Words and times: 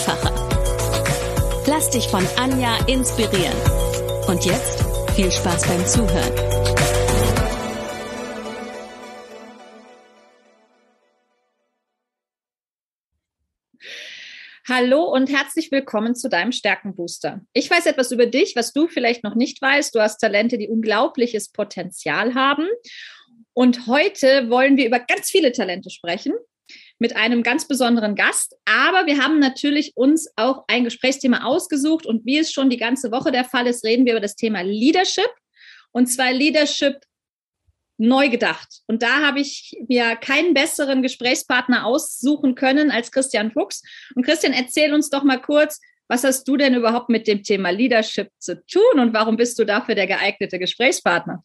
einfacher. 0.00 1.64
Lass 1.66 1.90
dich 1.90 2.08
von 2.08 2.26
Anja 2.36 2.78
inspirieren. 2.86 3.56
Und 4.28 4.44
jetzt 4.46 4.82
viel 5.14 5.30
Spaß 5.30 5.66
beim 5.68 5.86
Zuhören. 5.86 6.34
Hallo 14.66 15.04
und 15.04 15.28
herzlich 15.30 15.70
willkommen 15.72 16.14
zu 16.14 16.28
deinem 16.28 16.52
Stärkenbooster. 16.52 17.40
Ich 17.52 17.68
weiß 17.70 17.86
etwas 17.86 18.12
über 18.12 18.26
dich, 18.26 18.54
was 18.56 18.72
du 18.72 18.86
vielleicht 18.86 19.24
noch 19.24 19.34
nicht 19.34 19.60
weißt. 19.60 19.94
Du 19.94 20.00
hast 20.00 20.18
Talente, 20.18 20.56
die 20.58 20.68
unglaubliches 20.68 21.50
Potenzial 21.50 22.34
haben. 22.34 22.68
Und 23.52 23.86
heute 23.86 24.48
wollen 24.48 24.76
wir 24.76 24.86
über 24.86 25.00
ganz 25.00 25.28
viele 25.28 25.52
Talente 25.52 25.90
sprechen 25.90 26.32
mit 27.00 27.16
einem 27.16 27.42
ganz 27.42 27.66
besonderen 27.66 28.14
Gast. 28.14 28.54
Aber 28.66 29.06
wir 29.06 29.18
haben 29.18 29.40
natürlich 29.40 29.96
uns 29.96 30.30
auch 30.36 30.64
ein 30.68 30.84
Gesprächsthema 30.84 31.44
ausgesucht 31.44 32.06
und 32.06 32.24
wie 32.24 32.38
es 32.38 32.52
schon 32.52 32.70
die 32.70 32.76
ganze 32.76 33.10
Woche 33.10 33.32
der 33.32 33.44
Fall 33.44 33.66
ist, 33.66 33.84
reden 33.84 34.04
wir 34.04 34.12
über 34.12 34.20
das 34.20 34.36
Thema 34.36 34.60
Leadership 34.60 35.30
und 35.92 36.06
zwar 36.06 36.32
Leadership 36.32 37.00
neu 37.96 38.28
gedacht. 38.28 38.80
Und 38.86 39.02
da 39.02 39.26
habe 39.26 39.40
ich 39.40 39.76
mir 39.88 40.16
keinen 40.16 40.54
besseren 40.54 41.02
Gesprächspartner 41.02 41.84
aussuchen 41.84 42.54
können 42.54 42.90
als 42.90 43.12
Christian 43.12 43.50
Fuchs. 43.52 43.82
Und 44.14 44.24
Christian, 44.24 44.52
erzähl 44.52 44.94
uns 44.94 45.10
doch 45.10 45.22
mal 45.22 45.40
kurz, 45.40 45.80
was 46.08 46.24
hast 46.24 46.44
du 46.48 46.56
denn 46.56 46.74
überhaupt 46.74 47.08
mit 47.08 47.26
dem 47.28 47.42
Thema 47.42 47.70
Leadership 47.70 48.30
zu 48.38 48.64
tun 48.66 48.98
und 48.98 49.12
warum 49.14 49.36
bist 49.36 49.58
du 49.58 49.64
dafür 49.64 49.94
der 49.94 50.06
geeignete 50.06 50.58
Gesprächspartner? 50.58 51.44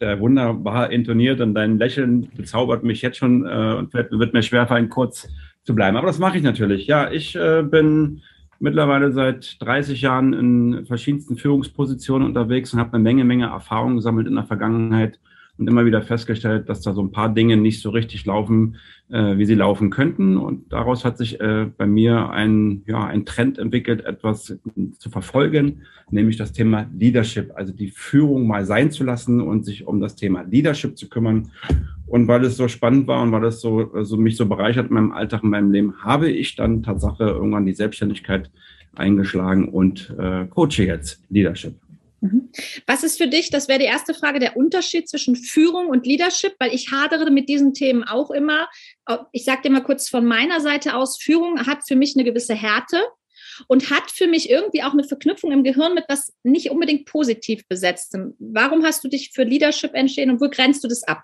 Äh, 0.00 0.18
wunderbar 0.18 0.90
intoniert 0.90 1.40
und 1.40 1.54
dein 1.54 1.78
Lächeln 1.78 2.30
bezaubert 2.36 2.82
mich 2.82 3.02
jetzt 3.02 3.18
schon 3.18 3.46
äh, 3.46 3.74
und 3.78 3.92
wird, 3.94 4.10
wird 4.10 4.32
mir 4.32 4.42
schwerfallen, 4.42 4.88
kurz 4.88 5.28
zu 5.62 5.74
bleiben. 5.74 5.96
Aber 5.96 6.06
das 6.06 6.18
mache 6.18 6.38
ich 6.38 6.42
natürlich. 6.42 6.86
Ja, 6.86 7.10
ich 7.10 7.36
äh, 7.36 7.62
bin 7.62 8.22
mittlerweile 8.58 9.12
seit 9.12 9.60
30 9.60 10.00
Jahren 10.00 10.32
in 10.32 10.86
verschiedensten 10.86 11.36
Führungspositionen 11.36 12.26
unterwegs 12.26 12.72
und 12.72 12.80
habe 12.80 12.94
eine 12.94 13.02
Menge, 13.02 13.24
Menge 13.24 13.46
Erfahrung 13.46 13.96
gesammelt 13.96 14.26
in 14.26 14.34
der 14.34 14.44
Vergangenheit 14.44 15.18
und 15.60 15.68
immer 15.68 15.84
wieder 15.84 16.00
festgestellt, 16.00 16.70
dass 16.70 16.80
da 16.80 16.94
so 16.94 17.02
ein 17.02 17.12
paar 17.12 17.32
Dinge 17.34 17.58
nicht 17.58 17.82
so 17.82 17.90
richtig 17.90 18.24
laufen, 18.24 18.76
äh, 19.10 19.36
wie 19.36 19.44
sie 19.44 19.54
laufen 19.54 19.90
könnten. 19.90 20.38
Und 20.38 20.72
daraus 20.72 21.04
hat 21.04 21.18
sich 21.18 21.38
äh, 21.38 21.66
bei 21.76 21.86
mir 21.86 22.30
ein, 22.30 22.82
ja, 22.86 23.04
ein 23.04 23.26
Trend 23.26 23.58
entwickelt, 23.58 24.02
etwas 24.06 24.58
zu 24.98 25.10
verfolgen, 25.10 25.82
nämlich 26.10 26.38
das 26.38 26.52
Thema 26.52 26.86
Leadership, 26.96 27.52
also 27.54 27.74
die 27.74 27.90
Führung 27.90 28.46
mal 28.46 28.64
sein 28.64 28.90
zu 28.90 29.04
lassen 29.04 29.42
und 29.42 29.66
sich 29.66 29.86
um 29.86 30.00
das 30.00 30.16
Thema 30.16 30.42
Leadership 30.42 30.96
zu 30.96 31.10
kümmern. 31.10 31.50
Und 32.06 32.26
weil 32.26 32.42
es 32.44 32.56
so 32.56 32.66
spannend 32.66 33.06
war 33.06 33.22
und 33.22 33.30
weil 33.30 33.44
es 33.44 33.60
so, 33.60 33.92
also 33.92 34.16
mich 34.16 34.38
so 34.38 34.46
bereichert 34.46 34.88
in 34.88 34.94
meinem 34.94 35.12
Alltag, 35.12 35.42
in 35.42 35.50
meinem 35.50 35.72
Leben, 35.72 35.94
habe 36.02 36.30
ich 36.30 36.56
dann 36.56 36.82
Tatsache 36.82 37.24
irgendwann 37.24 37.66
die 37.66 37.74
Selbstständigkeit 37.74 38.50
eingeschlagen 38.96 39.68
und 39.68 40.14
äh, 40.18 40.46
coache 40.46 40.84
jetzt 40.84 41.22
Leadership. 41.28 41.74
Mhm. 42.20 42.50
Was 42.86 43.02
ist 43.02 43.18
für 43.18 43.28
dich, 43.28 43.50
das 43.50 43.68
wäre 43.68 43.78
die 43.78 43.86
erste 43.86 44.14
Frage, 44.14 44.38
der 44.38 44.56
Unterschied 44.56 45.08
zwischen 45.08 45.36
Führung 45.36 45.88
und 45.88 46.06
Leadership? 46.06 46.54
Weil 46.58 46.74
ich 46.74 46.90
hadere 46.90 47.30
mit 47.30 47.48
diesen 47.48 47.74
Themen 47.74 48.04
auch 48.04 48.30
immer. 48.30 48.68
Ich 49.32 49.44
sage 49.44 49.62
dir 49.62 49.70
mal 49.70 49.82
kurz 49.82 50.08
von 50.08 50.24
meiner 50.24 50.60
Seite 50.60 50.94
aus, 50.94 51.20
Führung 51.20 51.66
hat 51.66 51.86
für 51.86 51.96
mich 51.96 52.14
eine 52.14 52.24
gewisse 52.24 52.54
Härte 52.54 53.02
und 53.68 53.90
hat 53.90 54.10
für 54.10 54.26
mich 54.26 54.50
irgendwie 54.50 54.82
auch 54.82 54.92
eine 54.92 55.04
Verknüpfung 55.04 55.52
im 55.52 55.64
Gehirn 55.64 55.94
mit 55.94 56.04
was 56.08 56.32
nicht 56.42 56.70
unbedingt 56.70 57.06
positiv 57.06 57.66
besetztem. 57.68 58.34
Warum 58.38 58.84
hast 58.84 59.02
du 59.02 59.08
dich 59.08 59.30
für 59.32 59.44
Leadership 59.44 59.94
entschieden 59.94 60.30
und 60.30 60.40
wo 60.40 60.48
grenzt 60.48 60.84
du 60.84 60.88
das 60.88 61.02
ab? 61.04 61.22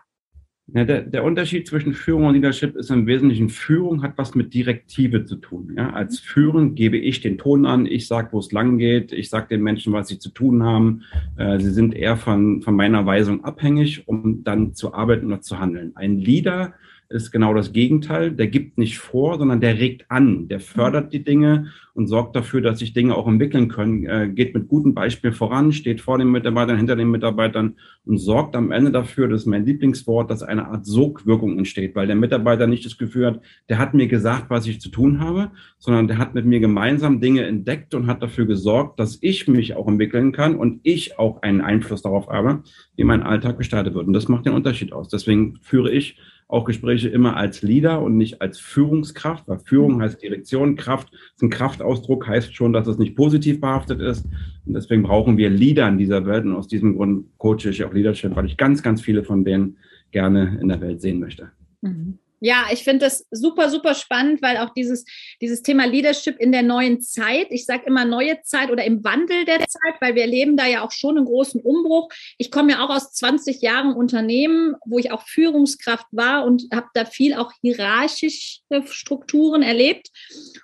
Ja, 0.74 0.84
der, 0.84 1.02
der 1.02 1.22
Unterschied 1.22 1.68
zwischen 1.68 1.94
Führung 1.94 2.24
und 2.24 2.34
Leadership 2.34 2.74
ist 2.74 2.90
im 2.90 3.06
Wesentlichen, 3.06 3.50
Führung 3.50 4.02
hat 4.02 4.18
was 4.18 4.34
mit 4.34 4.52
Direktive 4.52 5.24
zu 5.24 5.36
tun. 5.36 5.74
Ja? 5.76 5.90
Als 5.90 6.18
Führung 6.18 6.74
gebe 6.74 6.96
ich 6.96 7.20
den 7.20 7.38
Ton 7.38 7.66
an, 7.66 7.86
ich 7.86 8.08
sage, 8.08 8.30
wo 8.32 8.40
es 8.40 8.50
lang 8.50 8.76
geht, 8.76 9.12
ich 9.12 9.30
sage 9.30 9.46
den 9.48 9.62
Menschen, 9.62 9.92
was 9.92 10.08
sie 10.08 10.18
zu 10.18 10.30
tun 10.30 10.64
haben. 10.64 11.02
Äh, 11.36 11.60
sie 11.60 11.70
sind 11.70 11.94
eher 11.94 12.16
von, 12.16 12.62
von 12.62 12.74
meiner 12.74 13.06
Weisung 13.06 13.44
abhängig, 13.44 14.08
um 14.08 14.42
dann 14.42 14.74
zu 14.74 14.92
arbeiten 14.92 15.26
oder 15.26 15.40
zu 15.40 15.60
handeln. 15.60 15.92
Ein 15.94 16.18
Leader 16.18 16.74
ist 17.08 17.30
genau 17.30 17.54
das 17.54 17.72
Gegenteil. 17.72 18.32
Der 18.32 18.46
gibt 18.46 18.78
nicht 18.78 18.98
vor, 18.98 19.38
sondern 19.38 19.60
der 19.60 19.78
regt 19.78 20.10
an, 20.10 20.48
der 20.48 20.60
fördert 20.60 21.12
die 21.12 21.24
Dinge 21.24 21.66
und 21.96 22.08
sorgt 22.08 22.36
dafür, 22.36 22.60
dass 22.60 22.78
sich 22.80 22.92
Dinge 22.92 23.14
auch 23.14 23.26
entwickeln 23.26 23.68
können, 23.68 24.04
äh, 24.04 24.28
geht 24.28 24.54
mit 24.54 24.68
gutem 24.68 24.92
Beispiel 24.92 25.32
voran, 25.32 25.72
steht 25.72 26.02
vor 26.02 26.18
den 26.18 26.30
Mitarbeitern, 26.30 26.76
hinter 26.76 26.94
den 26.94 27.10
Mitarbeitern 27.10 27.76
und 28.04 28.18
sorgt 28.18 28.54
am 28.54 28.70
Ende 28.70 28.90
dafür, 28.90 29.28
das 29.28 29.42
ist 29.42 29.46
mein 29.46 29.64
Lieblingswort, 29.64 30.30
dass 30.30 30.42
eine 30.42 30.66
Art 30.68 30.84
Sogwirkung 30.84 31.56
entsteht, 31.56 31.94
weil 31.94 32.06
der 32.06 32.16
Mitarbeiter 32.16 32.66
nicht 32.66 32.84
das 32.84 32.98
Gefühl 32.98 33.26
hat, 33.26 33.40
der 33.70 33.78
hat 33.78 33.94
mir 33.94 34.08
gesagt, 34.08 34.50
was 34.50 34.66
ich 34.66 34.78
zu 34.78 34.90
tun 34.90 35.20
habe, 35.20 35.50
sondern 35.78 36.06
der 36.06 36.18
hat 36.18 36.34
mit 36.34 36.44
mir 36.44 36.60
gemeinsam 36.60 37.20
Dinge 37.20 37.46
entdeckt 37.46 37.94
und 37.94 38.08
hat 38.08 38.22
dafür 38.22 38.44
gesorgt, 38.44 39.00
dass 39.00 39.18
ich 39.22 39.48
mich 39.48 39.74
auch 39.74 39.88
entwickeln 39.88 40.32
kann 40.32 40.54
und 40.54 40.80
ich 40.82 41.18
auch 41.18 41.40
einen 41.40 41.62
Einfluss 41.62 42.02
darauf 42.02 42.28
habe, 42.28 42.62
wie 42.96 43.04
mein 43.04 43.22
Alltag 43.22 43.56
gestaltet 43.56 43.94
wird. 43.94 44.06
Und 44.06 44.12
das 44.12 44.28
macht 44.28 44.44
den 44.44 44.52
Unterschied 44.52 44.92
aus. 44.92 45.08
Deswegen 45.08 45.58
führe 45.62 45.90
ich 45.90 46.18
auch 46.48 46.64
Gespräche 46.64 47.08
immer 47.08 47.36
als 47.36 47.62
Leader 47.62 48.00
und 48.02 48.16
nicht 48.16 48.40
als 48.40 48.58
Führungskraft, 48.58 49.48
weil 49.48 49.58
Führung 49.58 49.96
mhm. 49.96 50.02
heißt 50.02 50.22
Direktion, 50.22 50.76
Kraft 50.76 51.12
ist 51.34 51.42
ein 51.42 51.50
Kraftausdruck, 51.50 52.26
heißt 52.26 52.54
schon, 52.54 52.72
dass 52.72 52.86
es 52.86 52.98
nicht 52.98 53.16
positiv 53.16 53.60
behaftet 53.60 54.00
ist. 54.00 54.26
Und 54.64 54.74
deswegen 54.74 55.02
brauchen 55.02 55.36
wir 55.36 55.50
Leader 55.50 55.88
in 55.88 55.98
dieser 55.98 56.24
Welt 56.26 56.44
und 56.44 56.54
aus 56.54 56.68
diesem 56.68 56.96
Grund 56.96 57.26
coache 57.38 57.70
ich 57.70 57.84
auch 57.84 57.92
Leadership, 57.92 58.36
weil 58.36 58.46
ich 58.46 58.56
ganz, 58.56 58.82
ganz 58.82 59.00
viele 59.00 59.24
von 59.24 59.44
denen 59.44 59.76
gerne 60.12 60.58
in 60.60 60.68
der 60.68 60.80
Welt 60.80 61.00
sehen 61.00 61.18
möchte. 61.18 61.50
Mhm. 61.82 62.18
Ja, 62.40 62.66
ich 62.70 62.84
finde 62.84 63.06
das 63.06 63.26
super, 63.30 63.70
super 63.70 63.94
spannend, 63.94 64.42
weil 64.42 64.58
auch 64.58 64.70
dieses, 64.70 65.04
dieses 65.40 65.62
Thema 65.62 65.86
Leadership 65.86 66.38
in 66.38 66.52
der 66.52 66.62
neuen 66.62 67.00
Zeit, 67.00 67.46
ich 67.50 67.64
sage 67.64 67.84
immer 67.86 68.04
neue 68.04 68.42
Zeit 68.42 68.70
oder 68.70 68.84
im 68.84 69.02
Wandel 69.04 69.46
der 69.46 69.60
Zeit, 69.60 69.94
weil 70.00 70.14
wir 70.14 70.22
erleben 70.22 70.56
da 70.56 70.66
ja 70.66 70.84
auch 70.84 70.92
schon 70.92 71.16
einen 71.16 71.26
großen 71.26 71.62
Umbruch. 71.62 72.08
Ich 72.36 72.50
komme 72.50 72.72
ja 72.72 72.84
auch 72.84 72.90
aus 72.90 73.12
20 73.12 73.62
Jahren 73.62 73.94
Unternehmen, 73.94 74.74
wo 74.84 74.98
ich 74.98 75.12
auch 75.12 75.26
Führungskraft 75.26 76.06
war 76.10 76.44
und 76.44 76.64
habe 76.74 76.88
da 76.92 77.06
viel 77.06 77.34
auch 77.34 77.52
hierarchische 77.62 78.60
Strukturen 78.84 79.62
erlebt. 79.62 80.08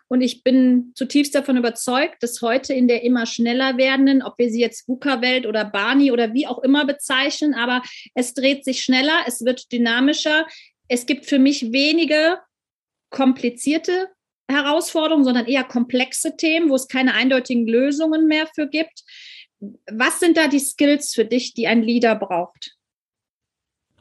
Und 0.08 0.20
ich 0.20 0.42
bin 0.42 0.92
zutiefst 0.94 1.34
davon 1.34 1.56
überzeugt, 1.56 2.22
dass 2.22 2.42
heute 2.42 2.74
in 2.74 2.86
der 2.86 3.02
immer 3.02 3.24
schneller 3.24 3.78
werdenden, 3.78 4.22
ob 4.22 4.38
wir 4.38 4.50
sie 4.50 4.60
jetzt 4.60 4.86
VUCA-Welt 4.86 5.46
oder 5.46 5.64
Barney 5.64 6.12
oder 6.12 6.34
wie 6.34 6.46
auch 6.46 6.62
immer 6.62 6.84
bezeichnen, 6.84 7.54
aber 7.54 7.80
es 8.14 8.34
dreht 8.34 8.62
sich 8.62 8.82
schneller, 8.82 9.20
es 9.26 9.42
wird 9.42 9.72
dynamischer 9.72 10.46
es 10.88 11.06
gibt 11.06 11.26
für 11.26 11.38
mich 11.38 11.72
wenige 11.72 12.38
komplizierte 13.10 14.08
Herausforderungen, 14.50 15.24
sondern 15.24 15.46
eher 15.46 15.64
komplexe 15.64 16.36
Themen, 16.36 16.68
wo 16.68 16.74
es 16.74 16.88
keine 16.88 17.14
eindeutigen 17.14 17.66
Lösungen 17.66 18.26
mehr 18.26 18.46
für 18.54 18.68
gibt. 18.68 19.02
Was 19.90 20.20
sind 20.20 20.36
da 20.36 20.48
die 20.48 20.58
Skills 20.58 21.14
für 21.14 21.24
dich, 21.24 21.54
die 21.54 21.66
ein 21.66 21.82
Leader 21.82 22.16
braucht? 22.16 22.76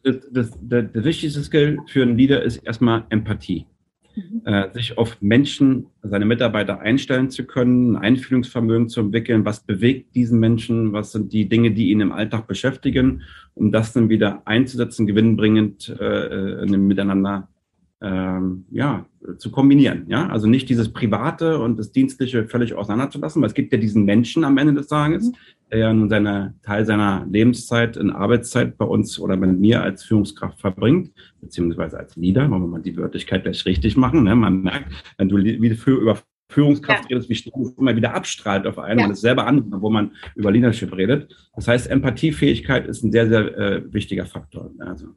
Das, 0.03 0.15
das, 0.31 0.51
der, 0.59 0.83
der 0.83 1.03
wichtigste 1.03 1.43
Skill 1.43 1.79
für 1.87 2.01
einen 2.01 2.17
Leader 2.17 2.41
ist 2.41 2.57
erstmal 2.57 3.05
Empathie. 3.09 3.67
Mhm. 4.15 4.41
Äh, 4.45 4.73
sich 4.73 4.97
auf 4.97 5.21
Menschen, 5.21 5.87
seine 6.01 6.25
Mitarbeiter 6.25 6.79
einstellen 6.81 7.29
zu 7.29 7.45
können, 7.45 7.95
ein 7.95 8.01
Einfühlungsvermögen 8.01 8.89
zu 8.89 9.01
entwickeln, 9.01 9.45
was 9.45 9.61
bewegt 9.61 10.15
diesen 10.15 10.39
Menschen, 10.39 10.93
was 10.93 11.11
sind 11.11 11.31
die 11.33 11.47
Dinge, 11.47 11.71
die 11.71 11.91
ihn 11.91 12.01
im 12.01 12.11
Alltag 12.11 12.47
beschäftigen, 12.47 13.23
um 13.53 13.71
das 13.71 13.93
dann 13.93 14.09
wieder 14.09 14.41
einzusetzen, 14.45 15.07
gewinnbringend 15.07 15.95
äh, 15.99 16.63
äh 16.63 16.77
miteinander 16.77 17.47
ähm, 18.01 18.65
ja, 18.71 19.05
zu 19.37 19.51
kombinieren. 19.51 20.05
Ja? 20.07 20.27
Also 20.27 20.47
nicht 20.47 20.69
dieses 20.69 20.91
Private 20.91 21.59
und 21.59 21.77
das 21.77 21.91
Dienstliche 21.91 22.47
völlig 22.47 22.73
auseinanderzulassen, 22.73 23.41
weil 23.41 23.49
es 23.49 23.53
gibt 23.53 23.71
ja 23.71 23.77
diesen 23.77 24.05
Menschen 24.05 24.43
am 24.43 24.57
Ende 24.57 24.73
des 24.73 24.87
Tages, 24.87 25.27
mhm. 25.27 25.35
der 25.71 25.79
ja 25.79 25.93
nun 25.93 26.09
seine 26.09 26.55
Teil 26.63 26.85
seiner 26.85 27.25
Lebenszeit 27.29 27.97
in 27.97 28.09
Arbeitszeit 28.09 28.77
bei 28.77 28.85
uns 28.85 29.19
oder 29.19 29.37
bei 29.37 29.47
mir 29.47 29.83
als 29.83 30.03
Führungskraft 30.03 30.59
verbringt, 30.59 31.11
beziehungsweise 31.41 31.99
als 31.99 32.15
Leader, 32.15 32.49
wollen 32.49 32.63
wir 32.63 32.67
mal 32.67 32.81
die 32.81 32.97
Wörtlichkeit 32.97 33.43
gleich 33.43 33.65
richtig 33.65 33.95
machen. 33.95 34.23
Ne? 34.23 34.35
Man 34.35 34.61
merkt, 34.61 34.91
wenn 35.17 35.29
du 35.29 35.37
wie 35.37 35.69
für, 35.75 35.91
über 35.91 36.17
Führungskraft 36.51 37.09
ja. 37.09 37.17
redest, 37.17 37.29
wie 37.29 37.33
es 37.33 37.77
immer 37.77 37.95
wieder 37.95 38.13
abstrahlt 38.13 38.67
auf 38.67 38.77
einen 38.77 38.99
ja. 38.99 39.05
und 39.05 39.11
es 39.11 39.21
selber 39.21 39.47
an, 39.47 39.63
wo 39.81 39.89
man 39.89 40.11
über 40.35 40.51
Leadership 40.51 40.95
redet. 40.95 41.35
Das 41.55 41.67
heißt, 41.67 41.89
Empathiefähigkeit 41.89 42.87
ist 42.87 43.03
ein 43.03 43.11
sehr, 43.11 43.27
sehr 43.27 43.57
äh, 43.57 43.93
wichtiger 43.93 44.25
Faktor. 44.25 44.71
Also 44.79 45.07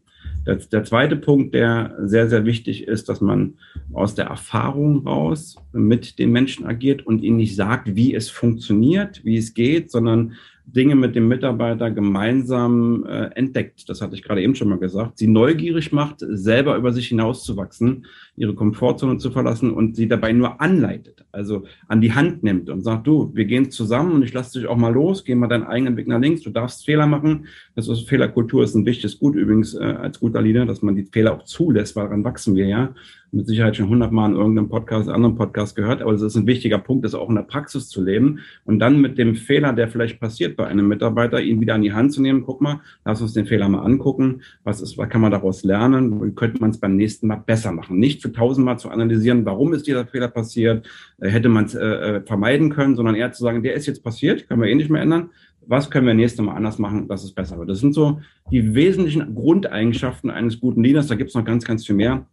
Der, 0.46 0.56
der 0.56 0.84
zweite 0.84 1.16
Punkt, 1.16 1.54
der 1.54 1.96
sehr, 2.04 2.28
sehr 2.28 2.44
wichtig 2.44 2.86
ist, 2.86 3.08
dass 3.08 3.20
man 3.20 3.54
aus 3.92 4.14
der 4.14 4.26
Erfahrung 4.26 5.06
raus 5.06 5.56
mit 5.72 6.18
den 6.18 6.30
Menschen 6.32 6.66
agiert 6.66 7.06
und 7.06 7.22
ihnen 7.22 7.38
nicht 7.38 7.56
sagt, 7.56 7.96
wie 7.96 8.14
es 8.14 8.30
funktioniert, 8.30 9.24
wie 9.24 9.38
es 9.38 9.54
geht, 9.54 9.90
sondern 9.90 10.34
Dinge 10.66 10.94
mit 10.94 11.14
dem 11.14 11.28
Mitarbeiter 11.28 11.90
gemeinsam 11.90 13.04
äh, 13.06 13.26
entdeckt. 13.34 13.88
Das 13.88 14.00
hatte 14.00 14.14
ich 14.14 14.22
gerade 14.22 14.42
eben 14.42 14.54
schon 14.54 14.68
mal 14.68 14.78
gesagt. 14.78 15.18
Sie 15.18 15.26
neugierig 15.26 15.92
macht, 15.92 16.16
selber 16.20 16.76
über 16.76 16.92
sich 16.92 17.08
hinauszuwachsen, 17.08 18.06
ihre 18.36 18.54
Komfortzone 18.54 19.18
zu 19.18 19.30
verlassen 19.30 19.72
und 19.72 19.94
sie 19.94 20.08
dabei 20.08 20.32
nur 20.32 20.60
anleitet, 20.60 21.24
also 21.32 21.64
an 21.86 22.00
die 22.00 22.12
Hand 22.12 22.42
nimmt 22.42 22.70
und 22.70 22.82
sagt, 22.82 23.06
du, 23.06 23.30
wir 23.34 23.44
gehen 23.44 23.70
zusammen 23.70 24.12
und 24.12 24.22
ich 24.22 24.32
lasse 24.32 24.58
dich 24.58 24.68
auch 24.68 24.76
mal 24.76 24.92
los, 24.92 25.24
geh 25.24 25.34
mal 25.34 25.48
deinen 25.48 25.64
eigenen 25.64 25.96
Weg 25.96 26.08
nach 26.08 26.20
links, 26.20 26.42
du 26.42 26.50
darfst 26.50 26.84
Fehler 26.84 27.06
machen. 27.06 27.46
Das 27.76 27.88
ist 27.88 28.08
Fehlerkultur 28.08 28.64
ist 28.64 28.74
ein 28.74 28.86
wichtiges 28.86 29.18
Gut 29.18 29.36
übrigens 29.36 29.74
äh, 29.74 29.84
als 29.84 30.18
guter 30.18 30.40
Leader, 30.40 30.66
dass 30.66 30.82
man 30.82 30.96
die 30.96 31.04
Fehler 31.04 31.34
auch 31.34 31.44
zulässt, 31.44 31.94
weil 31.94 32.04
daran 32.04 32.24
wachsen 32.24 32.56
wir 32.56 32.66
ja 32.66 32.94
mit 33.34 33.46
Sicherheit 33.46 33.76
schon 33.76 33.88
hundertmal 33.88 34.30
in 34.30 34.36
irgendeinem 34.36 34.68
Podcast, 34.68 35.08
anderen 35.08 35.34
Podcast 35.34 35.74
gehört, 35.74 36.00
aber 36.00 36.12
es 36.12 36.22
ist 36.22 36.36
ein 36.36 36.46
wichtiger 36.46 36.78
Punkt, 36.78 37.04
das 37.04 37.14
auch 37.14 37.28
in 37.28 37.34
der 37.34 37.42
Praxis 37.42 37.88
zu 37.88 38.02
leben 38.02 38.40
und 38.64 38.78
dann 38.78 39.00
mit 39.00 39.18
dem 39.18 39.34
Fehler, 39.34 39.72
der 39.72 39.88
vielleicht 39.88 40.20
passiert 40.20 40.56
bei 40.56 40.66
einem 40.66 40.88
Mitarbeiter, 40.88 41.40
ihn 41.40 41.60
wieder 41.60 41.74
an 41.74 41.82
die 41.82 41.92
Hand 41.92 42.12
zu 42.12 42.22
nehmen. 42.22 42.44
Guck 42.44 42.60
mal, 42.60 42.80
lass 43.04 43.20
uns 43.20 43.32
den 43.32 43.46
Fehler 43.46 43.68
mal 43.68 43.80
angucken. 43.80 44.42
Was 44.62 44.80
ist, 44.80 44.96
was 44.96 45.08
kann 45.08 45.20
man 45.20 45.32
daraus 45.32 45.64
lernen? 45.64 46.22
Wie 46.24 46.32
könnte 46.32 46.60
man 46.60 46.70
es 46.70 46.78
beim 46.78 46.96
nächsten 46.96 47.26
Mal 47.26 47.42
besser 47.44 47.72
machen? 47.72 47.98
Nicht 47.98 48.22
für 48.22 48.32
tausendmal 48.32 48.78
zu 48.78 48.90
analysieren, 48.90 49.44
warum 49.44 49.74
ist 49.74 49.86
dieser 49.86 50.06
Fehler 50.06 50.28
passiert? 50.28 50.86
Äh, 51.20 51.28
hätte 51.28 51.48
man 51.48 51.64
es 51.64 51.74
äh, 51.74 51.84
äh, 51.84 52.20
vermeiden 52.22 52.70
können, 52.70 52.96
sondern 52.96 53.16
eher 53.16 53.32
zu 53.32 53.42
sagen, 53.42 53.62
der 53.62 53.74
ist 53.74 53.86
jetzt 53.86 54.04
passiert, 54.04 54.48
können 54.48 54.62
wir 54.62 54.68
eh 54.68 54.74
nicht 54.74 54.90
mehr 54.90 55.02
ändern 55.02 55.30
was 55.66 55.90
können 55.90 56.06
wir 56.06 56.12
nächstes 56.12 56.44
Mal 56.44 56.54
anders 56.54 56.78
machen, 56.78 57.08
dass 57.08 57.24
es 57.24 57.32
besser 57.32 57.58
wird. 57.58 57.70
Das 57.70 57.78
sind 57.78 57.94
so 57.94 58.20
die 58.50 58.74
wesentlichen 58.74 59.34
Grundeigenschaften 59.34 60.30
eines 60.30 60.60
guten 60.60 60.82
Leaders. 60.84 61.06
Da 61.06 61.14
gibt 61.14 61.30
es 61.30 61.34
noch 61.34 61.44
ganz, 61.46 61.64
ganz 61.64 61.86
viel 61.86 61.96
mehr 61.96 62.26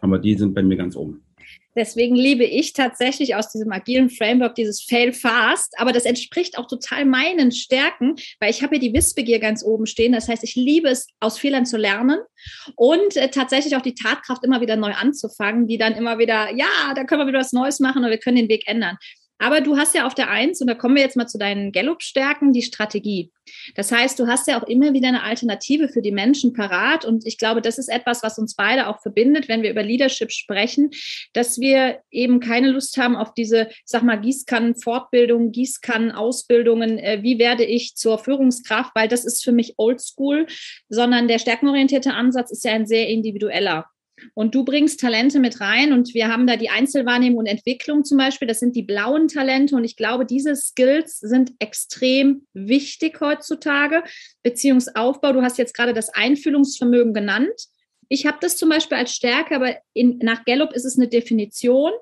aber 0.00 0.18
die 0.18 0.34
sind 0.34 0.54
bei 0.54 0.62
mir 0.62 0.76
ganz 0.76 0.96
oben. 0.96 1.22
Deswegen 1.76 2.16
liebe 2.16 2.44
ich 2.44 2.72
tatsächlich 2.72 3.36
aus 3.36 3.52
diesem 3.52 3.70
agilen 3.70 4.10
Framework 4.10 4.56
dieses 4.56 4.82
Fail 4.82 5.12
Fast, 5.12 5.72
aber 5.78 5.92
das 5.92 6.04
entspricht 6.04 6.58
auch 6.58 6.66
total 6.66 7.04
meinen 7.04 7.52
Stärken, 7.52 8.16
weil 8.40 8.50
ich 8.50 8.62
habe 8.62 8.76
hier 8.76 8.90
die 8.90 8.94
Wissbegier 8.94 9.38
ganz 9.38 9.62
oben 9.64 9.86
stehen. 9.86 10.12
Das 10.12 10.28
heißt, 10.28 10.42
ich 10.42 10.56
liebe 10.56 10.88
es, 10.88 11.06
aus 11.20 11.38
Fehlern 11.38 11.66
zu 11.66 11.76
lernen 11.76 12.18
und 12.74 13.16
äh, 13.16 13.30
tatsächlich 13.30 13.76
auch 13.76 13.82
die 13.82 13.94
Tatkraft 13.94 14.44
immer 14.44 14.60
wieder 14.60 14.74
neu 14.74 14.92
anzufangen, 14.92 15.68
die 15.68 15.78
dann 15.78 15.94
immer 15.94 16.18
wieder, 16.18 16.52
ja, 16.54 16.92
da 16.96 17.04
können 17.04 17.22
wir 17.22 17.28
wieder 17.28 17.38
was 17.38 17.52
Neues 17.52 17.78
machen 17.78 18.02
und 18.04 18.10
wir 18.10 18.18
können 18.18 18.36
den 18.36 18.48
Weg 18.48 18.66
ändern. 18.66 18.96
Aber 19.40 19.62
du 19.62 19.78
hast 19.78 19.94
ja 19.94 20.06
auf 20.06 20.14
der 20.14 20.28
Eins, 20.28 20.60
und 20.60 20.66
da 20.66 20.74
kommen 20.74 20.96
wir 20.96 21.02
jetzt 21.02 21.16
mal 21.16 21.26
zu 21.26 21.38
deinen 21.38 21.72
Gallup-Stärken, 21.72 22.52
die 22.52 22.62
Strategie. 22.62 23.32
Das 23.74 23.90
heißt, 23.90 24.18
du 24.18 24.26
hast 24.26 24.46
ja 24.46 24.60
auch 24.60 24.66
immer 24.66 24.92
wieder 24.92 25.08
eine 25.08 25.22
Alternative 25.22 25.88
für 25.88 26.02
die 26.02 26.12
Menschen 26.12 26.52
parat. 26.52 27.06
Und 27.06 27.26
ich 27.26 27.38
glaube, 27.38 27.62
das 27.62 27.78
ist 27.78 27.88
etwas, 27.88 28.22
was 28.22 28.38
uns 28.38 28.54
beide 28.54 28.86
auch 28.86 29.00
verbindet, 29.00 29.48
wenn 29.48 29.62
wir 29.62 29.70
über 29.70 29.82
Leadership 29.82 30.30
sprechen, 30.30 30.90
dass 31.32 31.58
wir 31.58 32.00
eben 32.10 32.40
keine 32.40 32.70
Lust 32.70 32.98
haben 32.98 33.16
auf 33.16 33.32
diese, 33.32 33.68
ich 33.70 33.82
sag 33.86 34.02
mal, 34.02 34.20
Gießkannen-Fortbildung, 34.20 35.52
Gießkannen-Ausbildungen, 35.52 36.98
äh, 36.98 37.20
wie 37.22 37.38
werde 37.38 37.64
ich 37.64 37.94
zur 37.96 38.18
Führungskraft, 38.18 38.90
weil 38.94 39.08
das 39.08 39.24
ist 39.24 39.42
für 39.42 39.52
mich 39.52 39.74
oldschool, 39.78 40.46
sondern 40.90 41.28
der 41.28 41.38
stärkenorientierte 41.38 42.12
Ansatz 42.12 42.50
ist 42.50 42.64
ja 42.64 42.72
ein 42.72 42.86
sehr 42.86 43.08
individueller. 43.08 43.86
Und 44.34 44.54
du 44.54 44.64
bringst 44.64 45.00
Talente 45.00 45.38
mit 45.38 45.60
rein 45.60 45.92
und 45.92 46.14
wir 46.14 46.28
haben 46.28 46.46
da 46.46 46.56
die 46.56 46.70
Einzelwahrnehmung 46.70 47.38
und 47.38 47.46
Entwicklung 47.46 48.04
zum 48.04 48.18
Beispiel. 48.18 48.48
Das 48.48 48.60
sind 48.60 48.76
die 48.76 48.82
blauen 48.82 49.28
Talente 49.28 49.76
und 49.76 49.84
ich 49.84 49.96
glaube, 49.96 50.26
diese 50.26 50.56
Skills 50.56 51.18
sind 51.18 51.52
extrem 51.58 52.46
wichtig 52.52 53.20
heutzutage. 53.20 54.02
Beziehungsaufbau, 54.42 55.32
du 55.32 55.42
hast 55.42 55.58
jetzt 55.58 55.74
gerade 55.74 55.94
das 55.94 56.08
Einfühlungsvermögen 56.10 57.14
genannt. 57.14 57.68
Ich 58.08 58.26
habe 58.26 58.38
das 58.40 58.56
zum 58.56 58.68
Beispiel 58.68 58.98
als 58.98 59.14
Stärke, 59.14 59.54
aber 59.54 59.76
in, 59.92 60.18
nach 60.18 60.44
Gallup 60.44 60.72
ist 60.72 60.84
es 60.84 60.98
eine 60.98 61.08
Definition. 61.08 61.92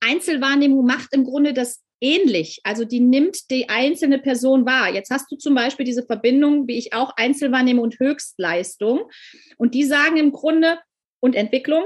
Einzelwahrnehmung 0.00 0.84
macht 0.84 1.12
im 1.12 1.24
Grunde 1.24 1.52
das 1.52 1.82
ähnlich. 2.02 2.60
Also 2.64 2.84
die 2.84 3.00
nimmt 3.00 3.50
die 3.50 3.68
einzelne 3.68 4.18
Person 4.18 4.66
wahr. 4.66 4.92
Jetzt 4.92 5.10
hast 5.10 5.30
du 5.30 5.36
zum 5.36 5.54
Beispiel 5.54 5.86
diese 5.86 6.04
Verbindung, 6.04 6.66
wie 6.66 6.76
ich 6.76 6.92
auch 6.92 7.12
Einzelwahrnehmung 7.16 7.84
und 7.84 7.98
Höchstleistung. 7.98 9.02
Und 9.56 9.74
die 9.74 9.84
sagen 9.84 10.16
im 10.16 10.32
Grunde, 10.32 10.78
und 11.22 11.36
Entwicklung. 11.36 11.84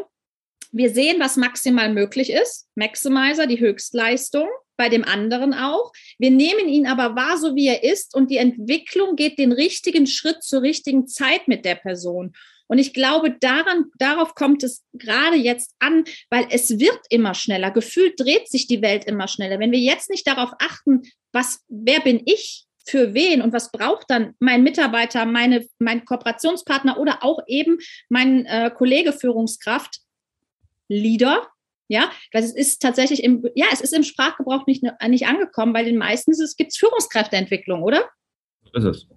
Wir 0.72 0.90
sehen, 0.90 1.20
was 1.20 1.36
maximal 1.36 1.92
möglich 1.92 2.32
ist. 2.32 2.68
Maximizer, 2.74 3.46
die 3.46 3.60
Höchstleistung, 3.60 4.48
bei 4.76 4.88
dem 4.88 5.04
anderen 5.04 5.54
auch. 5.54 5.92
Wir 6.18 6.30
nehmen 6.30 6.68
ihn 6.68 6.86
aber 6.86 7.14
wahr, 7.14 7.38
so 7.38 7.54
wie 7.54 7.68
er 7.68 7.84
ist, 7.84 8.14
und 8.14 8.30
die 8.30 8.38
Entwicklung 8.38 9.16
geht 9.16 9.38
den 9.38 9.52
richtigen 9.52 10.06
Schritt 10.06 10.42
zur 10.42 10.62
richtigen 10.62 11.06
Zeit 11.06 11.48
mit 11.48 11.64
der 11.64 11.76
Person. 11.76 12.32
Und 12.68 12.78
ich 12.78 12.92
glaube, 12.92 13.36
daran, 13.38 13.86
darauf 13.98 14.34
kommt 14.34 14.64
es 14.64 14.84
gerade 14.92 15.36
jetzt 15.36 15.74
an, 15.78 16.04
weil 16.30 16.48
es 16.50 16.80
wird 16.80 16.98
immer 17.10 17.34
schneller. 17.34 17.70
Gefühlt 17.70 18.18
dreht 18.18 18.48
sich 18.48 18.66
die 18.66 18.82
Welt 18.82 19.04
immer 19.04 19.28
schneller. 19.28 19.60
Wenn 19.60 19.70
wir 19.72 19.78
jetzt 19.78 20.10
nicht 20.10 20.26
darauf 20.26 20.50
achten, 20.58 21.02
was, 21.32 21.60
wer 21.68 22.00
bin 22.00 22.22
ich? 22.24 22.65
Für 22.86 23.14
wen 23.14 23.42
und 23.42 23.52
was 23.52 23.72
braucht 23.72 24.08
dann 24.08 24.34
mein 24.38 24.62
Mitarbeiter, 24.62 25.26
meine, 25.26 25.66
mein 25.78 26.04
Kooperationspartner 26.04 26.98
oder 26.98 27.18
auch 27.22 27.40
eben 27.46 27.78
mein 28.08 28.46
äh, 28.46 28.70
Kollege 28.74 29.12
Führungskraft, 29.12 30.00
Leader, 30.88 31.46
ja, 31.88 32.10
weil 32.32 32.44
es 32.44 32.54
ist 32.54 32.80
tatsächlich 32.80 33.22
im, 33.22 33.44
ja, 33.54 33.66
es 33.72 33.80
ist 33.80 33.92
im 33.92 34.04
Sprachgebrauch 34.04 34.66
nicht, 34.66 34.84
nicht 35.08 35.26
angekommen, 35.26 35.74
weil 35.74 35.84
den 35.84 35.98
meisten 35.98 36.32
gibt 36.56 36.72
es 36.72 36.78
Führungskräfteentwicklung, 36.78 37.82
oder? 37.82 38.04
Das 38.72 38.84
ist 38.84 38.90
es. 38.90 39.08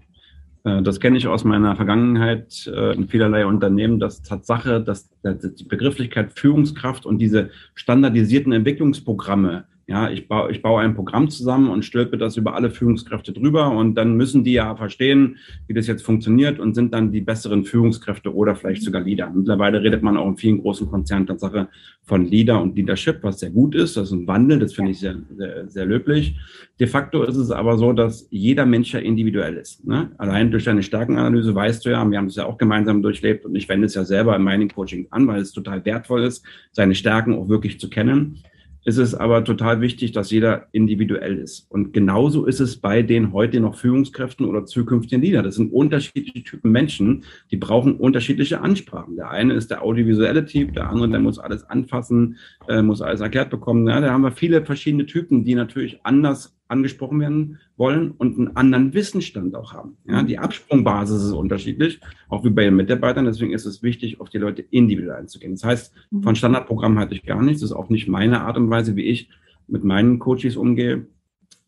Äh, 0.63 0.81
das 0.81 0.99
kenne 0.99 1.17
ich 1.17 1.27
aus 1.27 1.43
meiner 1.43 1.75
Vergangenheit 1.75 2.67
äh, 2.67 2.93
in 2.93 3.07
vielerlei 3.07 3.45
Unternehmen, 3.45 3.99
dass 3.99 4.21
Tatsache, 4.21 4.81
dass 4.81 5.09
die 5.23 5.63
Begrifflichkeit 5.63 6.37
Führungskraft 6.37 7.05
und 7.05 7.19
diese 7.19 7.49
standardisierten 7.75 8.51
Entwicklungsprogramme 8.51 9.65
ja, 9.89 10.07
ich 10.11 10.27
baue, 10.27 10.51
ich 10.51 10.61
baue 10.61 10.81
ein 10.81 10.93
Programm 10.93 11.31
zusammen 11.31 11.67
und 11.67 11.83
stülpe 11.83 12.19
das 12.19 12.37
über 12.37 12.53
alle 12.53 12.69
Führungskräfte 12.69 13.33
drüber 13.33 13.71
und 13.71 13.95
dann 13.95 14.15
müssen 14.15 14.43
die 14.43 14.53
ja 14.53 14.75
verstehen, 14.75 15.37
wie 15.65 15.73
das 15.73 15.87
jetzt 15.87 16.03
funktioniert 16.03 16.59
und 16.59 16.75
sind 16.75 16.93
dann 16.93 17.11
die 17.11 17.21
besseren 17.21 17.63
Führungskräfte 17.63 18.31
oder 18.35 18.55
vielleicht 18.55 18.83
sogar 18.83 19.01
Leader. 19.01 19.31
Mittlerweile 19.33 19.81
redet 19.81 20.03
man 20.03 20.15
auch 20.15 20.27
in 20.27 20.37
vielen 20.37 20.61
großen 20.61 20.87
Konzernen 20.87 21.25
Tatsache 21.25 21.69
von 22.03 22.27
Leader 22.27 22.61
und 22.61 22.75
Leadership, 22.75 23.23
was 23.23 23.39
sehr 23.39 23.49
gut 23.49 23.73
ist. 23.73 23.97
Das 23.97 24.09
ist 24.09 24.11
ein 24.11 24.27
Wandel, 24.27 24.59
das 24.59 24.73
finde 24.73 24.91
ich 24.91 24.99
sehr, 24.99 25.15
sehr, 25.35 25.67
sehr 25.67 25.85
löblich. 25.87 26.37
De 26.79 26.85
facto 26.85 27.23
ist 27.23 27.37
es 27.37 27.49
aber 27.49 27.79
so, 27.79 27.91
dass 27.91 28.27
jeder 28.29 28.67
Mensch 28.67 28.93
ja 28.93 28.99
individuell 28.99 29.55
ist. 29.55 29.87
Ne? 29.87 30.11
Allein 30.19 30.51
durch 30.51 30.65
deine 30.65 30.83
Stärkenanalyse 30.83 31.55
weißt 31.55 31.83
du 31.83 31.89
ja, 31.89 32.07
wir 32.07 32.17
haben 32.19 32.27
es 32.27 32.35
ja 32.35 32.45
auch 32.45 32.59
gemeinsam 32.59 33.01
durchlebt 33.01 33.43
und 33.43 33.55
ich 33.55 33.67
wende 33.67 33.87
es 33.87 33.95
ja 33.95 34.03
selber 34.03 34.35
in 34.35 34.43
meinem 34.43 34.69
Coaching 34.69 35.07
an, 35.09 35.25
weil 35.25 35.41
es 35.41 35.51
total 35.51 35.83
wertvoll 35.83 36.25
ist, 36.25 36.45
seine 36.73 36.93
Stärken 36.93 37.33
auch 37.33 37.49
wirklich 37.49 37.79
zu 37.79 37.89
kennen 37.89 38.43
ist 38.85 38.97
es 38.97 39.13
aber 39.13 39.43
total 39.43 39.81
wichtig, 39.81 40.11
dass 40.11 40.31
jeder 40.31 40.67
individuell 40.71 41.37
ist. 41.37 41.69
Und 41.69 41.93
genauso 41.93 42.45
ist 42.45 42.59
es 42.59 42.77
bei 42.77 43.01
den 43.01 43.33
heute 43.33 43.59
noch 43.59 43.75
Führungskräften 43.75 44.45
oder 44.45 44.65
zukünftigen 44.65 45.21
Leader. 45.21 45.43
Das 45.43 45.55
sind 45.55 45.71
unterschiedliche 45.71 46.43
Typen 46.43 46.71
Menschen, 46.71 47.23
die 47.51 47.57
brauchen 47.57 47.95
unterschiedliche 47.95 48.61
Ansprachen. 48.61 49.15
Der 49.15 49.29
eine 49.29 49.53
ist 49.53 49.71
der 49.71 49.83
audiovisuelle 49.83 50.45
Typ, 50.45 50.73
der 50.73 50.89
andere, 50.89 51.09
der 51.09 51.19
muss 51.19 51.39
alles 51.39 51.63
anfassen, 51.63 52.37
äh, 52.67 52.81
muss 52.81 53.01
alles 53.01 53.21
erklärt 53.21 53.49
bekommen. 53.49 53.87
Ja, 53.87 53.99
da 53.99 54.11
haben 54.11 54.23
wir 54.23 54.31
viele 54.31 54.65
verschiedene 54.65 55.05
Typen, 55.05 55.43
die 55.43 55.55
natürlich 55.55 55.99
anders 56.03 56.58
angesprochen 56.69 57.19
werden 57.19 57.59
wollen 57.77 58.11
und 58.11 58.37
einen 58.37 58.55
anderen 58.55 58.93
Wissensstand 58.93 59.55
auch 59.55 59.73
haben. 59.73 59.97
Ja, 60.05 60.23
die 60.23 60.37
Absprungbasis 60.37 61.23
ist 61.23 61.31
unterschiedlich, 61.31 61.99
auch 62.29 62.45
wie 62.45 62.51
bei 62.51 62.63
den 62.63 62.75
Mitarbeitern. 62.75 63.25
Deswegen 63.25 63.53
ist 63.53 63.65
es 63.65 63.81
wichtig, 63.81 64.21
auf 64.21 64.29
die 64.29 64.37
Leute 64.37 64.61
individuell 64.69 65.17
einzugehen. 65.17 65.53
Das 65.53 65.63
heißt, 65.63 65.93
mhm. 66.11 66.23
von 66.23 66.35
Standardprogrammen 66.35 66.99
halte 66.99 67.15
ich 67.15 67.23
gar 67.23 67.41
nichts. 67.41 67.61
Das 67.61 67.71
ist 67.71 67.75
auch 67.75 67.89
nicht 67.89 68.07
meine 68.07 68.41
Art 68.41 68.57
und 68.57 68.69
Weise, 68.69 68.95
wie 68.95 69.05
ich 69.05 69.29
mit 69.67 69.83
meinen 69.83 70.19
Coaches 70.19 70.55
umgehe. 70.55 71.07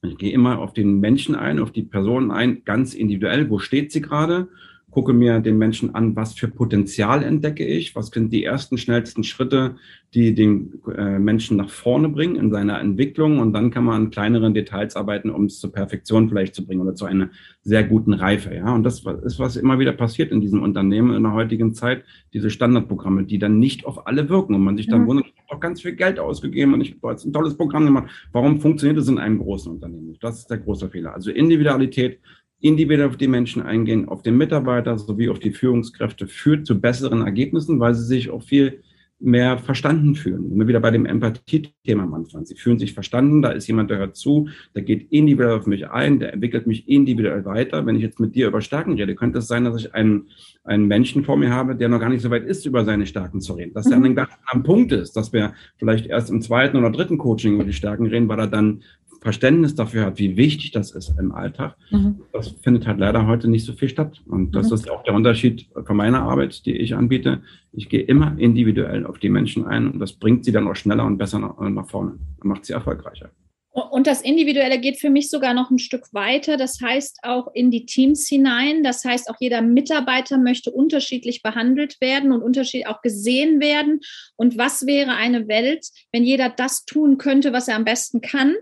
Ich 0.04 0.18
gehe 0.18 0.34
immer 0.34 0.60
auf 0.60 0.74
den 0.74 1.00
Menschen 1.00 1.36
ein, 1.36 1.60
auf 1.60 1.72
die 1.72 1.84
Personen 1.84 2.32
ein, 2.32 2.64
ganz 2.64 2.94
individuell. 2.94 3.50
Wo 3.50 3.60
steht 3.60 3.92
sie 3.92 4.02
gerade? 4.02 4.50
Gucke 4.92 5.14
mir 5.14 5.40
den 5.40 5.58
Menschen 5.58 5.96
an, 5.96 6.16
was 6.16 6.34
für 6.34 6.50
Potenzial 6.50 7.24
entdecke 7.24 7.66
ich, 7.66 7.96
was 7.96 8.08
sind 8.08 8.32
die 8.32 8.44
ersten 8.44 8.78
schnellsten 8.78 9.24
Schritte, 9.24 9.76
die 10.14 10.36
den 10.36 10.82
äh, 10.96 11.18
Menschen 11.18 11.56
nach 11.56 11.70
vorne 11.70 12.10
bringen 12.10 12.36
in 12.36 12.52
seiner 12.52 12.80
Entwicklung 12.82 13.40
und 13.40 13.54
dann 13.54 13.72
kann 13.72 13.86
man 13.86 13.96
an 13.96 14.10
kleineren 14.12 14.54
Details 14.54 14.98
arbeiten, 14.98 15.30
um 15.30 15.46
es 15.46 15.60
zur 15.60 15.72
Perfektion 15.72 16.28
vielleicht 16.28 16.54
zu 16.54 16.66
bringen 16.66 16.82
oder 16.82 16.94
zu 16.94 17.06
einer 17.06 17.30
sehr 17.64 17.86
guten 17.86 18.14
Reife. 18.14 18.54
Ja, 18.54 18.76
und 18.76 18.84
das 18.84 19.06
ist, 19.24 19.40
was 19.40 19.56
immer 19.56 19.80
wieder 19.80 19.94
passiert 19.94 20.32
in 20.32 20.42
diesem 20.42 20.62
Unternehmen 20.62 21.14
in 21.14 21.24
der 21.24 21.34
heutigen 21.34 21.74
Zeit, 21.74 22.04
diese 22.34 22.50
Standardprogramme, 22.50 23.24
die 23.24 23.40
dann 23.40 23.60
nicht 23.60 23.86
auf 23.86 24.06
alle 24.08 24.28
wirken 24.28 24.54
und 24.56 24.64
man 24.64 24.76
sich 24.76 24.88
dann 24.88 25.02
ja. 25.02 25.08
wundert, 25.08 25.28
ich 25.28 25.34
habe 25.38 25.48
doch 25.52 25.60
ganz 25.62 25.82
viel 25.82 25.94
Geld 25.94 26.20
ausgegeben 26.20 26.74
und 26.74 26.82
ich 26.82 26.98
habe 27.02 27.14
jetzt 27.14 27.26
ein 27.26 27.32
tolles 27.32 27.56
Programm 27.56 27.86
gemacht. 27.86 28.10
Warum 28.34 28.60
funktioniert 28.60 28.98
es 28.98 29.08
in 29.08 29.18
einem 29.18 29.40
großen 29.40 29.72
Unternehmen 29.72 30.08
nicht? 30.08 30.24
Das 30.24 30.40
ist 30.40 30.50
der 30.50 30.58
große 30.58 30.90
Fehler. 30.90 31.14
Also 31.14 31.32
Individualität 31.32 32.20
individuell 32.62 33.10
auf 33.10 33.18
die 33.18 33.28
Menschen 33.28 33.62
eingehen, 33.62 34.08
auf 34.08 34.22
den 34.22 34.38
Mitarbeiter 34.38 34.98
sowie 34.98 35.30
auf 35.30 35.40
die 35.40 35.52
Führungskräfte 35.52 36.28
führt 36.28 36.66
zu 36.66 36.80
besseren 36.80 37.22
Ergebnissen, 37.22 37.80
weil 37.80 37.96
sie 37.96 38.06
sich 38.06 38.30
auch 38.30 38.44
viel 38.44 38.82
mehr 39.22 39.60
verstanden 39.60 40.16
fühlen. 40.16 40.52
Immer 40.52 40.68
wieder 40.68 40.80
bei 40.80 40.90
dem 40.90 41.06
Empathie-Thema 41.06 42.04
am 42.04 42.14
Anfang. 42.16 42.44
Sie 42.46 42.56
fühlen 42.56 42.80
sich 42.80 42.94
verstanden, 42.94 43.42
da 43.42 43.50
ist 43.50 43.68
jemand, 43.68 43.92
der 43.92 44.00
hört 44.00 44.16
zu, 44.16 44.50
der 44.76 44.82
geht 44.82 45.12
individuell 45.12 45.58
auf 45.58 45.68
mich 45.68 45.90
ein, 45.90 46.20
der 46.20 46.34
entwickelt 46.34 46.66
mich 46.66 46.90
individuell 46.90 47.46
weiter. 47.46 47.86
Wenn 47.86 47.96
ich 47.96 48.02
jetzt 48.02 48.20
mit 48.20 48.34
dir 48.34 48.48
über 48.48 48.62
Stärken 48.62 48.94
rede, 48.94 49.14
könnte 49.14 49.40
es 49.40 49.48
sein, 49.48 49.64
dass 49.64 49.80
ich 49.80 49.94
einen, 49.94 50.30
einen 50.64 50.88
Menschen 50.88 51.24
vor 51.24 51.38
mir 51.38 51.52
habe, 51.52 51.76
der 51.76 51.88
noch 51.88 52.00
gar 52.00 52.10
nicht 52.10 52.22
so 52.22 52.32
weit 52.32 52.46
ist, 52.46 52.66
über 52.66 52.84
seine 52.84 53.06
Stärken 53.06 53.42
zu 53.42 53.54
reden. 53.54 53.74
Dass 53.74 53.86
mhm. 53.86 54.18
er 54.18 54.24
an 54.24 54.28
einem 54.48 54.64
Punkt 54.64 54.92
ist, 54.92 55.16
dass 55.16 55.32
wir 55.32 55.54
vielleicht 55.78 56.08
erst 56.08 56.32
im 56.32 56.42
zweiten 56.42 56.78
oder 56.78 56.90
dritten 56.90 57.20
Coaching 57.20 57.54
über 57.54 57.64
die 57.64 57.74
Stärken 57.74 58.08
reden, 58.08 58.28
weil 58.28 58.40
er 58.40 58.48
dann 58.48 58.82
Verständnis 59.22 59.76
dafür 59.76 60.08
hat, 60.08 60.18
wie 60.18 60.36
wichtig 60.36 60.72
das 60.72 60.92
ist 60.92 61.14
im 61.20 61.32
Alltag, 61.32 61.78
mhm. 61.92 62.22
das 62.34 62.50
findet 62.64 62.88
halt 62.88 63.00
leider 63.00 63.28
heute 63.28 63.48
nicht 63.48 63.66
so 63.66 63.74
viel 63.74 63.88
statt. 63.88 64.22
Und 64.26 64.56
das 64.56 64.70
mhm. 64.70 64.74
ist 64.74 64.90
auch 64.90 65.04
der 65.04 65.14
Unterschied 65.14 65.68
von 65.86 65.96
meiner 65.96 66.24
Arbeit, 66.24 66.66
die 66.66 66.76
ich 66.76 66.96
anbiete. 66.96 67.42
Ich 67.72 67.88
gehe 67.88 68.02
immer 68.02 68.36
individuell 68.40 69.06
auf 69.06 69.20
die 69.20 69.30
Menschen 69.30 69.66
ein 69.66 69.92
und 69.92 70.00
das 70.00 70.14
bringt 70.14 70.44
sie 70.44 70.52
dann 70.52 70.68
auch 70.68 70.76
schneller 70.76 71.06
und 71.06 71.20
besser 71.20 71.38
nach, 71.38 71.60
nach 71.60 71.88
vorne 71.88 72.18
und 72.40 72.46
macht 72.46 72.66
sie 72.66 72.74
erfolgreicher. 72.74 73.30
Und 73.74 74.06
das 74.06 74.22
Individuelle 74.22 74.82
geht 74.82 75.00
für 75.00 75.10
mich 75.10 75.30
sogar 75.30 75.54
noch 75.54 75.72
ein 75.72 75.80
Stück 75.80 76.14
weiter. 76.14 76.58
Das 76.58 76.82
heißt 76.82 77.20
auch 77.24 77.48
in 77.54 77.72
die 77.72 77.86
Teams 77.86 78.28
hinein. 78.28 78.84
Das 78.84 79.06
heißt 79.06 79.30
auch 79.30 79.38
jeder 79.40 79.62
Mitarbeiter 79.62 80.38
möchte 80.38 80.72
unterschiedlich 80.72 81.42
behandelt 81.42 82.02
werden 82.02 82.34
und 82.34 82.42
unterschiedlich 82.42 82.88
auch 82.88 83.02
gesehen 83.02 83.62
werden. 83.62 84.02
Und 84.36 84.58
was 84.58 84.88
wäre 84.88 85.16
eine 85.16 85.48
Welt, 85.48 85.88
wenn 86.12 86.26
jeder 86.26 86.50
das 86.50 86.84
tun 86.84 87.18
könnte, 87.18 87.54
was 87.54 87.70
er 87.70 87.78
am 87.78 87.86
besten 87.86 88.20
kann? 88.20 88.56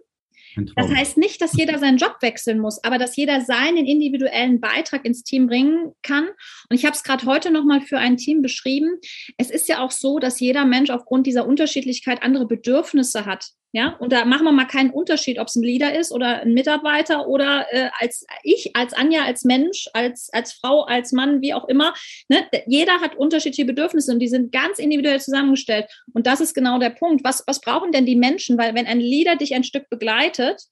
Das 0.75 0.89
heißt 0.89 1.17
nicht, 1.17 1.41
dass 1.41 1.53
jeder 1.53 1.77
seinen 1.77 1.97
Job 1.97 2.17
wechseln 2.21 2.59
muss, 2.59 2.83
aber 2.83 2.97
dass 2.97 3.15
jeder 3.15 3.41
seinen 3.41 3.85
individuellen 3.85 4.59
Beitrag 4.59 5.05
ins 5.05 5.23
Team 5.23 5.47
bringen 5.47 5.93
kann. 6.01 6.27
Und 6.69 6.75
ich 6.75 6.85
habe 6.85 6.95
es 6.95 7.03
gerade 7.03 7.25
heute 7.25 7.51
nochmal 7.51 7.81
für 7.81 7.97
ein 7.97 8.17
Team 8.17 8.41
beschrieben. 8.41 8.99
Es 9.37 9.49
ist 9.49 9.67
ja 9.67 9.83
auch 9.83 9.91
so, 9.91 10.19
dass 10.19 10.39
jeder 10.39 10.65
Mensch 10.65 10.89
aufgrund 10.89 11.27
dieser 11.27 11.47
Unterschiedlichkeit 11.47 12.23
andere 12.23 12.47
Bedürfnisse 12.47 13.25
hat. 13.25 13.49
Ja, 13.71 13.95
und 13.99 14.11
da 14.11 14.25
machen 14.25 14.45
wir 14.45 14.51
mal 14.51 14.65
keinen 14.65 14.89
Unterschied, 14.89 15.37
ob 15.37 15.47
es 15.47 15.55
ein 15.55 15.61
Leader 15.61 15.95
ist 15.95 16.11
oder 16.11 16.41
ein 16.41 16.55
Mitarbeiter 16.55 17.27
oder 17.27 17.67
äh, 17.69 17.89
als 17.99 18.25
ich, 18.41 18.75
als 18.75 18.93
Anja, 18.93 19.25
als 19.25 19.43
Mensch, 19.43 19.87
als, 19.93 20.29
als 20.33 20.53
Frau, 20.53 20.85
als 20.85 21.11
Mann, 21.11 21.41
wie 21.41 21.53
auch 21.53 21.67
immer. 21.67 21.93
Ne? 22.29 22.47
Jeder 22.65 22.99
hat 22.99 23.15
unterschiedliche 23.15 23.65
Bedürfnisse 23.65 24.11
und 24.11 24.19
die 24.19 24.27
sind 24.27 24.51
ganz 24.51 24.79
individuell 24.79 25.21
zusammengestellt. 25.21 25.85
Und 26.13 26.25
das 26.25 26.41
ist 26.41 26.55
genau 26.55 26.79
der 26.79 26.89
Punkt. 26.89 27.23
Was, 27.23 27.43
was 27.45 27.61
brauchen 27.61 27.91
denn 27.91 28.07
die 28.07 28.15
Menschen? 28.15 28.57
Weil 28.57 28.73
wenn 28.73 28.87
ein 28.87 28.99
Leader 28.99 29.35
dich 29.35 29.53
ein 29.53 29.63
Stück 29.63 29.87
begleitet, 29.89 30.63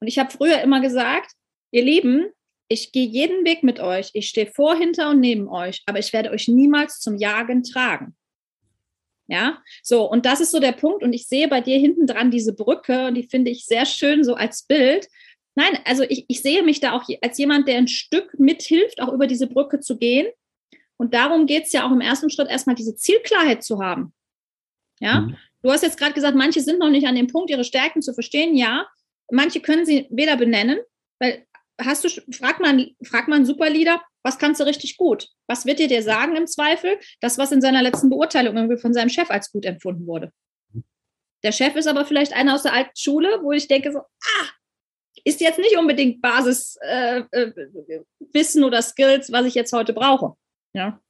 und 0.00 0.06
ich 0.06 0.20
habe 0.20 0.30
früher 0.30 0.60
immer 0.60 0.80
gesagt, 0.80 1.32
ihr 1.72 1.82
Lieben, 1.82 2.28
ich 2.68 2.92
gehe 2.92 3.06
jeden 3.06 3.44
Weg 3.44 3.64
mit 3.64 3.80
euch, 3.80 4.10
ich 4.12 4.28
stehe 4.28 4.46
vor, 4.46 4.76
hinter 4.76 5.10
und 5.10 5.20
neben 5.20 5.48
euch, 5.48 5.82
aber 5.86 5.98
ich 5.98 6.12
werde 6.12 6.30
euch 6.30 6.46
niemals 6.46 7.00
zum 7.00 7.16
Jagen 7.16 7.64
tragen. 7.64 8.14
Ja, 9.30 9.62
so, 9.82 10.10
und 10.10 10.24
das 10.24 10.40
ist 10.40 10.50
so 10.50 10.58
der 10.58 10.72
Punkt. 10.72 11.02
Und 11.02 11.12
ich 11.12 11.28
sehe 11.28 11.48
bei 11.48 11.60
dir 11.60 11.78
hinten 11.78 12.06
dran 12.06 12.30
diese 12.30 12.54
Brücke 12.54 13.08
und 13.08 13.14
die 13.14 13.28
finde 13.28 13.50
ich 13.50 13.66
sehr 13.66 13.84
schön 13.84 14.24
so 14.24 14.34
als 14.34 14.62
Bild. 14.62 15.06
Nein, 15.54 15.78
also 15.84 16.02
ich, 16.02 16.24
ich 16.28 16.40
sehe 16.40 16.62
mich 16.62 16.80
da 16.80 16.92
auch 16.92 17.04
als 17.20 17.36
jemand, 17.36 17.68
der 17.68 17.76
ein 17.76 17.88
Stück 17.88 18.38
mithilft, 18.38 19.02
auch 19.02 19.12
über 19.12 19.26
diese 19.26 19.46
Brücke 19.46 19.80
zu 19.80 19.98
gehen. 19.98 20.28
Und 20.96 21.14
darum 21.14 21.46
geht 21.46 21.64
es 21.64 21.72
ja 21.72 21.86
auch 21.86 21.92
im 21.92 22.00
ersten 22.00 22.30
Schritt 22.30 22.48
erstmal 22.48 22.74
diese 22.74 22.96
Zielklarheit 22.96 23.62
zu 23.62 23.80
haben. 23.80 24.14
Ja, 25.00 25.20
mhm. 25.20 25.36
du 25.62 25.70
hast 25.70 25.82
jetzt 25.82 25.98
gerade 25.98 26.14
gesagt, 26.14 26.36
manche 26.36 26.60
sind 26.60 26.78
noch 26.78 26.90
nicht 26.90 27.06
an 27.06 27.14
dem 27.14 27.26
Punkt, 27.26 27.50
ihre 27.50 27.64
Stärken 27.64 28.02
zu 28.02 28.14
verstehen. 28.14 28.56
Ja, 28.56 28.88
manche 29.30 29.60
können 29.60 29.84
sie 29.84 30.06
weder 30.10 30.36
benennen, 30.36 30.78
weil 31.20 31.46
hast 31.80 32.04
du, 32.04 32.08
frag 32.32 32.60
mal, 32.60 32.90
frag 33.04 33.28
mal 33.28 33.36
einen 33.36 33.46
Superleader, 33.46 34.02
was 34.28 34.38
kannst 34.38 34.60
du 34.60 34.64
richtig 34.64 34.98
gut? 34.98 35.30
Was 35.46 35.64
wird 35.64 35.78
dir 35.78 35.88
dir 35.88 36.02
sagen 36.02 36.36
im 36.36 36.46
Zweifel? 36.46 36.98
Das, 37.20 37.38
was 37.38 37.50
in 37.50 37.62
seiner 37.62 37.82
letzten 37.82 38.10
Beurteilung 38.10 38.56
irgendwie 38.56 38.76
von 38.76 38.92
seinem 38.92 39.08
Chef 39.08 39.30
als 39.30 39.50
gut 39.50 39.64
empfunden 39.64 40.06
wurde. 40.06 40.32
Der 41.42 41.52
Chef 41.52 41.74
ist 41.76 41.86
aber 41.86 42.04
vielleicht 42.04 42.34
einer 42.34 42.54
aus 42.54 42.62
der 42.62 42.74
alten 42.74 42.94
Schule, 42.94 43.40
wo 43.42 43.52
ich 43.52 43.68
denke 43.68 43.90
so, 43.90 44.00
ah, 44.00 44.48
ist 45.24 45.40
jetzt 45.40 45.58
nicht 45.58 45.78
unbedingt 45.78 46.20
Basiswissen 46.20 46.82
äh, 46.82 47.24
äh, 48.32 48.64
oder 48.64 48.82
Skills, 48.82 49.32
was 49.32 49.46
ich 49.46 49.54
jetzt 49.54 49.72
heute 49.72 49.94
brauche. 49.94 50.34
Ja. 50.74 51.00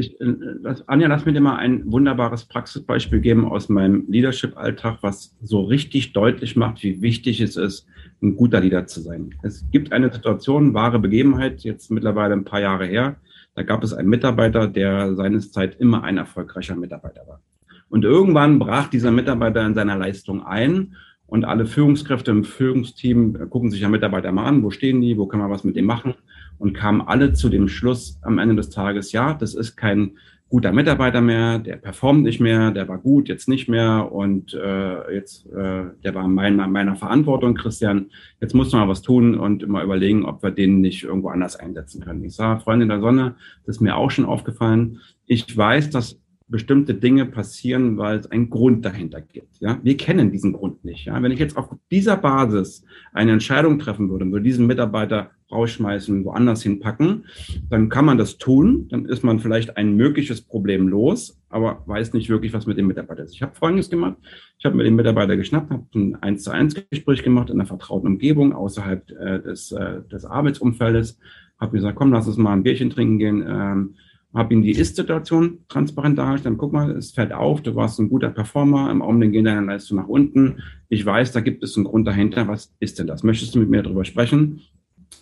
Ich, 0.00 0.20
äh, 0.20 0.34
das, 0.62 0.88
Anja, 0.88 1.08
lass 1.08 1.26
mir 1.26 1.32
dir 1.32 1.40
mal 1.40 1.56
ein 1.56 1.90
wunderbares 1.92 2.46
Praxisbeispiel 2.46 3.20
geben 3.20 3.44
aus 3.44 3.68
meinem 3.68 4.06
Leadership-Alltag, 4.08 4.98
was 5.02 5.36
so 5.42 5.62
richtig 5.62 6.12
deutlich 6.12 6.56
macht, 6.56 6.82
wie 6.82 7.02
wichtig 7.02 7.40
es 7.40 7.56
ist, 7.56 7.86
ein 8.22 8.36
guter 8.36 8.60
Leader 8.60 8.86
zu 8.86 9.00
sein. 9.00 9.34
Es 9.42 9.64
gibt 9.70 9.92
eine 9.92 10.10
Situation, 10.10 10.74
wahre 10.74 10.98
Begebenheit, 10.98 11.60
jetzt 11.60 11.90
mittlerweile 11.90 12.34
ein 12.34 12.44
paar 12.44 12.60
Jahre 12.60 12.86
her. 12.86 13.16
Da 13.54 13.62
gab 13.62 13.84
es 13.84 13.92
einen 13.92 14.08
Mitarbeiter, 14.08 14.66
der 14.66 15.14
seines 15.14 15.52
Zeit 15.52 15.78
immer 15.78 16.02
ein 16.02 16.16
erfolgreicher 16.16 16.76
Mitarbeiter 16.76 17.26
war. 17.26 17.40
Und 17.88 18.04
irgendwann 18.04 18.58
brach 18.58 18.88
dieser 18.88 19.10
Mitarbeiter 19.10 19.66
in 19.66 19.74
seiner 19.74 19.96
Leistung 19.96 20.44
ein 20.46 20.96
und 21.26 21.44
alle 21.44 21.66
Führungskräfte 21.66 22.30
im 22.30 22.44
Führungsteam 22.44 23.50
gucken 23.50 23.70
sich 23.70 23.80
ja 23.80 23.88
Mitarbeiter 23.88 24.32
mal 24.32 24.46
an, 24.46 24.62
wo 24.62 24.70
stehen 24.70 25.00
die, 25.00 25.18
wo 25.18 25.26
kann 25.26 25.40
man 25.40 25.50
was 25.50 25.64
mit 25.64 25.76
dem 25.76 25.84
machen 25.84 26.14
und 26.60 26.74
kamen 26.74 27.00
alle 27.00 27.32
zu 27.32 27.48
dem 27.48 27.68
Schluss 27.68 28.18
am 28.22 28.38
Ende 28.38 28.54
des 28.54 28.70
Tages, 28.70 29.12
ja, 29.12 29.34
das 29.34 29.54
ist 29.54 29.76
kein 29.76 30.12
guter 30.50 30.72
Mitarbeiter 30.72 31.20
mehr, 31.20 31.60
der 31.60 31.76
performt 31.76 32.24
nicht 32.24 32.40
mehr, 32.40 32.72
der 32.72 32.88
war 32.88 32.98
gut, 32.98 33.28
jetzt 33.28 33.48
nicht 33.48 33.68
mehr 33.68 34.10
und 34.12 34.52
äh, 34.52 35.14
jetzt, 35.14 35.46
äh, 35.46 35.84
der 36.04 36.14
war 36.14 36.26
meiner, 36.26 36.66
meiner 36.66 36.96
Verantwortung, 36.96 37.54
Christian, 37.54 38.10
jetzt 38.40 38.54
muss 38.54 38.72
man 38.72 38.88
was 38.88 39.00
tun 39.00 39.38
und 39.38 39.66
mal 39.68 39.84
überlegen, 39.84 40.24
ob 40.24 40.42
wir 40.42 40.50
den 40.50 40.80
nicht 40.80 41.04
irgendwo 41.04 41.28
anders 41.28 41.54
einsetzen 41.54 42.02
können. 42.02 42.24
Ich 42.24 42.34
sage, 42.34 42.60
Freundin 42.60 42.88
der 42.88 43.00
Sonne, 43.00 43.36
das 43.64 43.76
ist 43.76 43.80
mir 43.80 43.96
auch 43.96 44.10
schon 44.10 44.24
aufgefallen. 44.24 44.98
Ich 45.26 45.56
weiß, 45.56 45.90
dass 45.90 46.20
bestimmte 46.50 46.94
Dinge 46.94 47.26
passieren, 47.26 47.96
weil 47.96 48.18
es 48.18 48.30
einen 48.30 48.50
Grund 48.50 48.84
dahinter 48.84 49.20
gibt. 49.20 49.60
Ja, 49.60 49.78
wir 49.82 49.96
kennen 49.96 50.32
diesen 50.32 50.52
Grund 50.52 50.84
nicht. 50.84 51.06
Ja, 51.06 51.22
wenn 51.22 51.30
ich 51.30 51.38
jetzt 51.38 51.56
auf 51.56 51.68
dieser 51.90 52.16
Basis 52.16 52.84
eine 53.12 53.32
Entscheidung 53.32 53.78
treffen 53.78 54.10
würde, 54.10 54.30
würde 54.30 54.44
diesen 54.44 54.66
Mitarbeiter 54.66 55.30
rausschmeißen, 55.52 56.24
woanders 56.24 56.62
hinpacken, 56.62 57.24
dann 57.68 57.88
kann 57.88 58.04
man 58.04 58.18
das 58.18 58.38
tun. 58.38 58.88
Dann 58.88 59.04
ist 59.04 59.22
man 59.22 59.38
vielleicht 59.38 59.76
ein 59.76 59.96
mögliches 59.96 60.42
Problem 60.42 60.88
los, 60.88 61.40
aber 61.48 61.82
weiß 61.86 62.12
nicht 62.14 62.28
wirklich, 62.28 62.52
was 62.52 62.66
mit 62.66 62.78
dem 62.78 62.86
Mitarbeiter 62.86 63.24
ist. 63.24 63.34
Ich 63.34 63.42
habe 63.42 63.54
Folgendes 63.54 63.90
gemacht. 63.90 64.16
Ich 64.58 64.64
habe 64.64 64.76
mit 64.76 64.86
dem 64.86 64.96
Mitarbeiter 64.96 65.36
geschnappt, 65.36 65.70
habe 65.70 65.86
ein 65.94 66.16
1 66.16 66.42
zu 66.42 66.50
1 66.50 66.74
Gespräch 66.90 67.22
gemacht 67.22 67.50
in 67.50 67.56
einer 67.56 67.66
vertrauten 67.66 68.08
Umgebung 68.08 68.52
außerhalb 68.52 69.10
äh, 69.10 69.40
des, 69.40 69.72
äh, 69.72 70.02
des 70.10 70.24
Arbeitsumfeldes. 70.24 71.18
Habe 71.58 71.76
gesagt, 71.76 71.96
komm, 71.96 72.12
lass 72.12 72.26
uns 72.26 72.36
mal 72.36 72.52
ein 72.52 72.62
Bierchen 72.62 72.90
trinken 72.90 73.18
gehen. 73.18 73.44
Ähm, 73.46 73.94
habe 74.34 74.54
ihm 74.54 74.62
die 74.62 74.70
Ist-Situation 74.70 75.58
transparent 75.68 76.18
dargestellt. 76.18 76.56
Guck 76.58 76.72
mal, 76.72 76.90
es 76.92 77.12
fällt 77.12 77.32
auf, 77.32 77.62
du 77.62 77.74
warst 77.74 77.98
ein 77.98 78.08
guter 78.08 78.30
Performer, 78.30 78.90
im 78.90 79.02
Augenblick 79.02 79.32
gehen 79.32 79.44
deine 79.44 79.66
Leistung 79.66 79.98
nach 79.98 80.06
unten. 80.06 80.62
Ich 80.88 81.04
weiß, 81.04 81.32
da 81.32 81.40
gibt 81.40 81.64
es 81.64 81.76
einen 81.76 81.84
Grund 81.84 82.06
dahinter. 82.06 82.46
Was 82.46 82.72
ist 82.78 82.98
denn 82.98 83.06
das? 83.06 83.22
Möchtest 83.22 83.54
du 83.54 83.58
mit 83.58 83.70
mir 83.70 83.82
darüber 83.82 84.04
sprechen? 84.04 84.60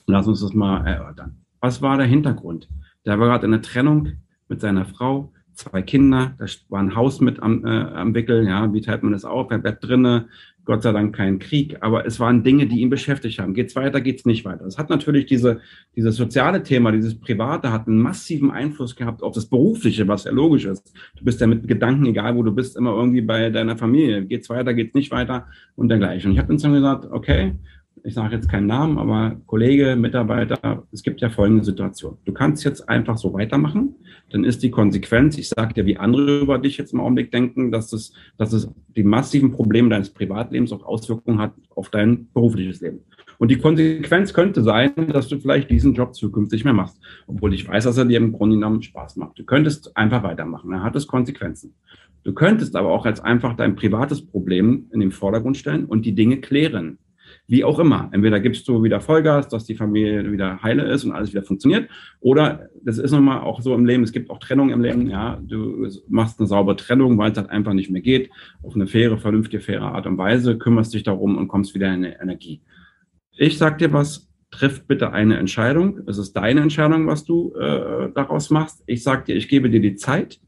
Lass 0.06 0.26
uns 0.26 0.40
das 0.40 0.52
mal 0.52 0.86
erörtern. 0.86 1.36
Was 1.60 1.80
war 1.80 1.96
der 1.96 2.06
Hintergrund? 2.06 2.68
Der 3.06 3.18
war 3.18 3.28
gerade 3.28 3.46
in 3.46 3.54
einer 3.54 3.62
Trennung 3.62 4.12
mit 4.48 4.60
seiner 4.60 4.84
Frau, 4.84 5.32
zwei 5.58 5.82
Kinder, 5.82 6.34
da 6.38 6.46
war 6.68 6.80
ein 6.80 6.94
Haus 6.94 7.20
mit 7.20 7.42
am, 7.42 7.64
äh, 7.64 7.68
am 7.68 8.14
Wickel, 8.14 8.46
ja, 8.46 8.72
wie 8.72 8.80
teilt 8.80 9.02
man 9.02 9.12
das 9.12 9.24
auf? 9.24 9.50
Er 9.50 9.58
bleibt 9.58 9.84
drinnen, 9.84 10.26
Gott 10.64 10.82
sei 10.82 10.92
Dank 10.92 11.16
kein 11.16 11.38
Krieg, 11.38 11.78
aber 11.80 12.06
es 12.06 12.20
waren 12.20 12.44
Dinge, 12.44 12.66
die 12.66 12.80
ihn 12.80 12.90
beschäftigt 12.90 13.38
haben. 13.38 13.54
Geht's 13.54 13.74
weiter, 13.74 14.02
geht's 14.02 14.26
nicht 14.26 14.44
weiter. 14.44 14.66
Es 14.66 14.76
hat 14.76 14.90
natürlich 14.90 15.24
diese, 15.24 15.60
dieses 15.96 16.16
soziale 16.16 16.62
Thema, 16.62 16.92
dieses 16.92 17.18
Private 17.18 17.72
hat 17.72 17.88
einen 17.88 18.02
massiven 18.02 18.50
Einfluss 18.50 18.94
gehabt 18.94 19.22
auf 19.22 19.34
das 19.34 19.46
Berufliche, 19.46 20.06
was 20.06 20.24
ja 20.24 20.30
logisch 20.30 20.66
ist. 20.66 20.92
Du 21.16 21.24
bist 21.24 21.40
ja 21.40 21.46
mit 21.46 21.66
Gedanken, 21.66 22.04
egal 22.04 22.36
wo 22.36 22.42
du 22.42 22.52
bist, 22.52 22.76
immer 22.76 22.90
irgendwie 22.90 23.22
bei 23.22 23.48
deiner 23.48 23.78
Familie. 23.78 24.26
Geht's 24.26 24.50
weiter, 24.50 24.74
geht's 24.74 24.94
nicht 24.94 25.10
weiter 25.10 25.46
und 25.74 25.88
dergleichen. 25.88 26.30
Und 26.30 26.36
ich 26.36 26.42
habe 26.42 26.52
uns 26.52 26.62
dann 26.62 26.74
gesagt, 26.74 27.06
okay, 27.10 27.54
ich 28.04 28.14
sage 28.14 28.36
jetzt 28.36 28.48
keinen 28.48 28.66
Namen, 28.66 28.98
aber 28.98 29.40
Kollege, 29.46 29.96
Mitarbeiter, 29.96 30.86
es 30.92 31.02
gibt 31.02 31.20
ja 31.20 31.30
folgende 31.30 31.64
Situation. 31.64 32.18
Du 32.24 32.32
kannst 32.32 32.64
jetzt 32.64 32.88
einfach 32.88 33.18
so 33.18 33.32
weitermachen, 33.32 33.94
dann 34.30 34.44
ist 34.44 34.62
die 34.62 34.70
Konsequenz, 34.70 35.38
ich 35.38 35.48
sage 35.48 35.74
dir, 35.74 35.86
wie 35.86 35.96
andere 35.96 36.40
über 36.40 36.58
dich 36.58 36.76
jetzt 36.76 36.92
im 36.92 37.00
Augenblick 37.00 37.30
denken, 37.30 37.70
dass 37.70 37.92
es, 37.92 38.12
dass 38.36 38.52
es 38.52 38.68
die 38.96 39.02
massiven 39.02 39.52
Probleme 39.52 39.88
deines 39.88 40.10
Privatlebens 40.10 40.72
auch 40.72 40.84
Auswirkungen 40.84 41.38
hat 41.38 41.52
auf 41.74 41.90
dein 41.90 42.28
berufliches 42.32 42.80
Leben. 42.80 43.00
Und 43.38 43.50
die 43.50 43.58
Konsequenz 43.58 44.34
könnte 44.34 44.62
sein, 44.62 44.92
dass 45.12 45.28
du 45.28 45.38
vielleicht 45.38 45.70
diesen 45.70 45.94
Job 45.94 46.14
zukünftig 46.14 46.64
mehr 46.64 46.72
machst, 46.72 46.98
obwohl 47.26 47.54
ich 47.54 47.68
weiß, 47.68 47.84
dass 47.84 47.96
er 47.96 48.04
dir 48.04 48.18
im 48.18 48.32
Grunde 48.32 48.56
genommen 48.56 48.82
Spaß 48.82 49.16
macht. 49.16 49.38
Du 49.38 49.44
könntest 49.44 49.96
einfach 49.96 50.22
weitermachen, 50.24 50.70
dann 50.70 50.82
hat 50.82 50.96
es 50.96 51.06
Konsequenzen. 51.06 51.74
Du 52.24 52.34
könntest 52.34 52.76
aber 52.76 52.90
auch 52.90 53.06
als 53.06 53.20
einfach 53.20 53.56
dein 53.56 53.76
privates 53.76 54.26
Problem 54.26 54.86
in 54.92 55.00
den 55.00 55.12
Vordergrund 55.12 55.56
stellen 55.56 55.84
und 55.86 56.04
die 56.04 56.14
Dinge 56.14 56.40
klären. 56.40 56.98
Wie 57.50 57.64
auch 57.64 57.78
immer. 57.78 58.10
Entweder 58.12 58.40
gibst 58.40 58.68
du 58.68 58.82
wieder 58.82 59.00
Vollgas, 59.00 59.48
dass 59.48 59.64
die 59.64 59.74
Familie 59.74 60.30
wieder 60.30 60.62
heile 60.62 60.82
ist 60.84 61.04
und 61.04 61.12
alles 61.12 61.30
wieder 61.30 61.42
funktioniert. 61.42 61.88
Oder 62.20 62.68
das 62.84 62.98
ist 62.98 63.10
nochmal 63.10 63.40
auch 63.40 63.62
so 63.62 63.74
im 63.74 63.86
Leben, 63.86 64.02
es 64.02 64.12
gibt 64.12 64.28
auch 64.28 64.38
Trennung 64.38 64.68
im 64.68 64.82
Leben, 64.82 65.08
ja. 65.08 65.40
Du 65.42 65.88
machst 66.08 66.38
eine 66.38 66.46
saubere 66.46 66.76
Trennung, 66.76 67.16
weil 67.16 67.32
es 67.32 67.38
halt 67.38 67.48
einfach 67.48 67.72
nicht 67.72 67.90
mehr 67.90 68.02
geht. 68.02 68.30
Auf 68.62 68.74
eine 68.74 68.86
faire, 68.86 69.16
vernünftige, 69.16 69.60
faire 69.60 69.94
Art 69.94 70.06
und 70.06 70.18
Weise, 70.18 70.58
kümmerst 70.58 70.92
dich 70.92 71.04
darum 71.04 71.38
und 71.38 71.48
kommst 71.48 71.74
wieder 71.74 71.86
in 71.86 72.04
eine 72.04 72.20
Energie. 72.20 72.60
Ich 73.38 73.56
sag 73.56 73.78
dir 73.78 73.94
was, 73.94 74.28
triff 74.50 74.86
bitte 74.86 75.12
eine 75.12 75.38
Entscheidung. 75.38 76.00
Es 76.06 76.18
ist 76.18 76.34
deine 76.34 76.60
Entscheidung, 76.60 77.06
was 77.06 77.24
du 77.24 77.54
äh, 77.54 78.10
daraus 78.14 78.50
machst. 78.50 78.82
Ich 78.86 79.02
sag 79.02 79.24
dir, 79.24 79.36
ich 79.36 79.48
gebe 79.48 79.70
dir 79.70 79.80
die 79.80 79.94
Zeit, 79.94 80.38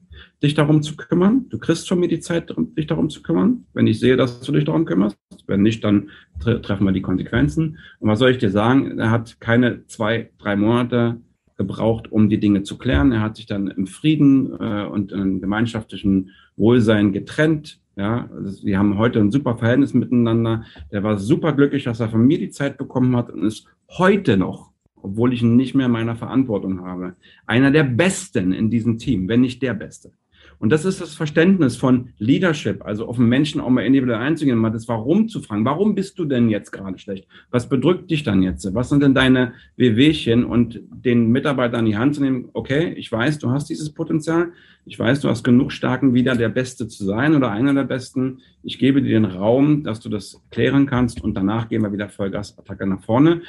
dich 0.42 0.54
darum 0.54 0.82
zu 0.82 0.96
kümmern. 0.96 1.46
Du 1.50 1.58
kriegst 1.58 1.88
von 1.88 2.00
mir 2.00 2.08
die 2.08 2.20
Zeit, 2.20 2.54
dich 2.76 2.86
darum 2.86 3.10
zu 3.10 3.22
kümmern, 3.22 3.66
wenn 3.74 3.86
ich 3.86 4.00
sehe, 4.00 4.16
dass 4.16 4.40
du 4.40 4.52
dich 4.52 4.64
darum 4.64 4.84
kümmerst. 4.84 5.18
Wenn 5.46 5.62
nicht, 5.62 5.84
dann 5.84 6.10
tre 6.38 6.60
treffen 6.62 6.84
wir 6.84 6.92
die 6.92 7.02
Konsequenzen. 7.02 7.78
Und 7.98 8.08
was 8.08 8.18
soll 8.18 8.30
ich 8.30 8.38
dir 8.38 8.50
sagen? 8.50 8.98
Er 8.98 9.10
hat 9.10 9.40
keine 9.40 9.86
zwei, 9.86 10.30
drei 10.38 10.56
Monate 10.56 11.20
gebraucht, 11.56 12.10
um 12.10 12.30
die 12.30 12.40
Dinge 12.40 12.62
zu 12.62 12.78
klären. 12.78 13.12
Er 13.12 13.20
hat 13.20 13.36
sich 13.36 13.44
dann 13.44 13.68
im 13.68 13.86
Frieden 13.86 14.52
äh, 14.58 14.86
und 14.86 15.12
im 15.12 15.40
gemeinschaftlichen 15.42 16.30
Wohlsein 16.56 17.12
getrennt. 17.12 17.80
Ja, 17.96 18.30
also 18.34 18.64
wir 18.64 18.78
haben 18.78 18.96
heute 18.96 19.20
ein 19.20 19.30
super 19.30 19.58
Verhältnis 19.58 19.92
miteinander. 19.92 20.64
Er 20.88 21.02
war 21.02 21.18
super 21.18 21.52
glücklich, 21.52 21.84
dass 21.84 22.00
er 22.00 22.08
von 22.08 22.26
mir 22.26 22.38
die 22.38 22.48
Zeit 22.48 22.78
bekommen 22.78 23.14
hat 23.14 23.28
und 23.28 23.42
ist 23.42 23.66
heute 23.90 24.38
noch, 24.38 24.70
obwohl 24.94 25.34
ich 25.34 25.42
ihn 25.42 25.56
nicht 25.56 25.74
mehr 25.74 25.86
in 25.86 25.92
meiner 25.92 26.16
Verantwortung 26.16 26.80
habe, 26.80 27.16
einer 27.46 27.70
der 27.70 27.84
Besten 27.84 28.52
in 28.54 28.70
diesem 28.70 28.96
Team, 28.96 29.28
wenn 29.28 29.42
nicht 29.42 29.60
der 29.60 29.74
Beste. 29.74 30.12
Und 30.60 30.68
das 30.68 30.84
ist 30.84 31.00
das 31.00 31.14
Verständnis 31.14 31.76
von 31.76 32.10
Leadership, 32.18 32.84
also 32.84 33.06
auf 33.08 33.16
den 33.16 33.24
Menschen 33.24 33.62
auch 33.62 33.70
mal 33.70 33.80
individuell 33.80 34.20
einzugehen, 34.20 34.58
mal 34.58 34.68
das 34.68 34.86
Warum 34.88 35.26
zu 35.26 35.40
fragen. 35.40 35.64
Warum 35.64 35.94
bist 35.94 36.18
du 36.18 36.26
denn 36.26 36.50
jetzt 36.50 36.70
gerade 36.70 36.98
schlecht? 36.98 37.26
Was 37.50 37.70
bedrückt 37.70 38.10
dich 38.10 38.24
dann 38.24 38.42
jetzt? 38.42 38.74
Was 38.74 38.90
sind 38.90 39.02
denn 39.02 39.14
deine 39.14 39.54
Wehwehchen? 39.76 40.44
Und 40.44 40.82
den 40.90 41.30
Mitarbeiter 41.32 41.78
an 41.78 41.86
die 41.86 41.96
Hand 41.96 42.14
zu 42.14 42.22
nehmen, 42.22 42.50
okay, 42.52 42.92
ich 42.92 43.10
weiß, 43.10 43.38
du 43.38 43.50
hast 43.50 43.70
dieses 43.70 43.94
Potenzial. 43.94 44.52
Ich 44.84 44.98
weiß, 44.98 45.20
du 45.20 45.30
hast 45.30 45.44
genug 45.44 45.72
Starken, 45.72 46.12
wieder 46.12 46.36
der 46.36 46.50
Beste 46.50 46.88
zu 46.88 47.06
sein 47.06 47.34
oder 47.34 47.50
einer 47.50 47.72
der 47.72 47.84
Besten. 47.84 48.40
Ich 48.62 48.78
gebe 48.78 49.00
dir 49.00 49.18
den 49.18 49.24
Raum, 49.24 49.82
dass 49.82 50.00
du 50.00 50.10
das 50.10 50.42
klären 50.50 50.84
kannst 50.84 51.24
und 51.24 51.34
danach 51.34 51.70
gehen 51.70 51.80
wir 51.80 51.92
wieder 51.92 52.10
Vollgasattacke 52.10 52.86
nach 52.86 53.02
vorne. 53.02 53.40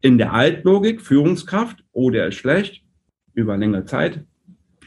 In 0.00 0.18
der 0.18 0.32
Altlogik, 0.32 1.02
Führungskraft, 1.02 1.84
oh, 1.92 2.10
der 2.10 2.26
ist 2.26 2.34
schlecht, 2.34 2.82
über 3.32 3.56
längere 3.56 3.84
Zeit, 3.84 4.24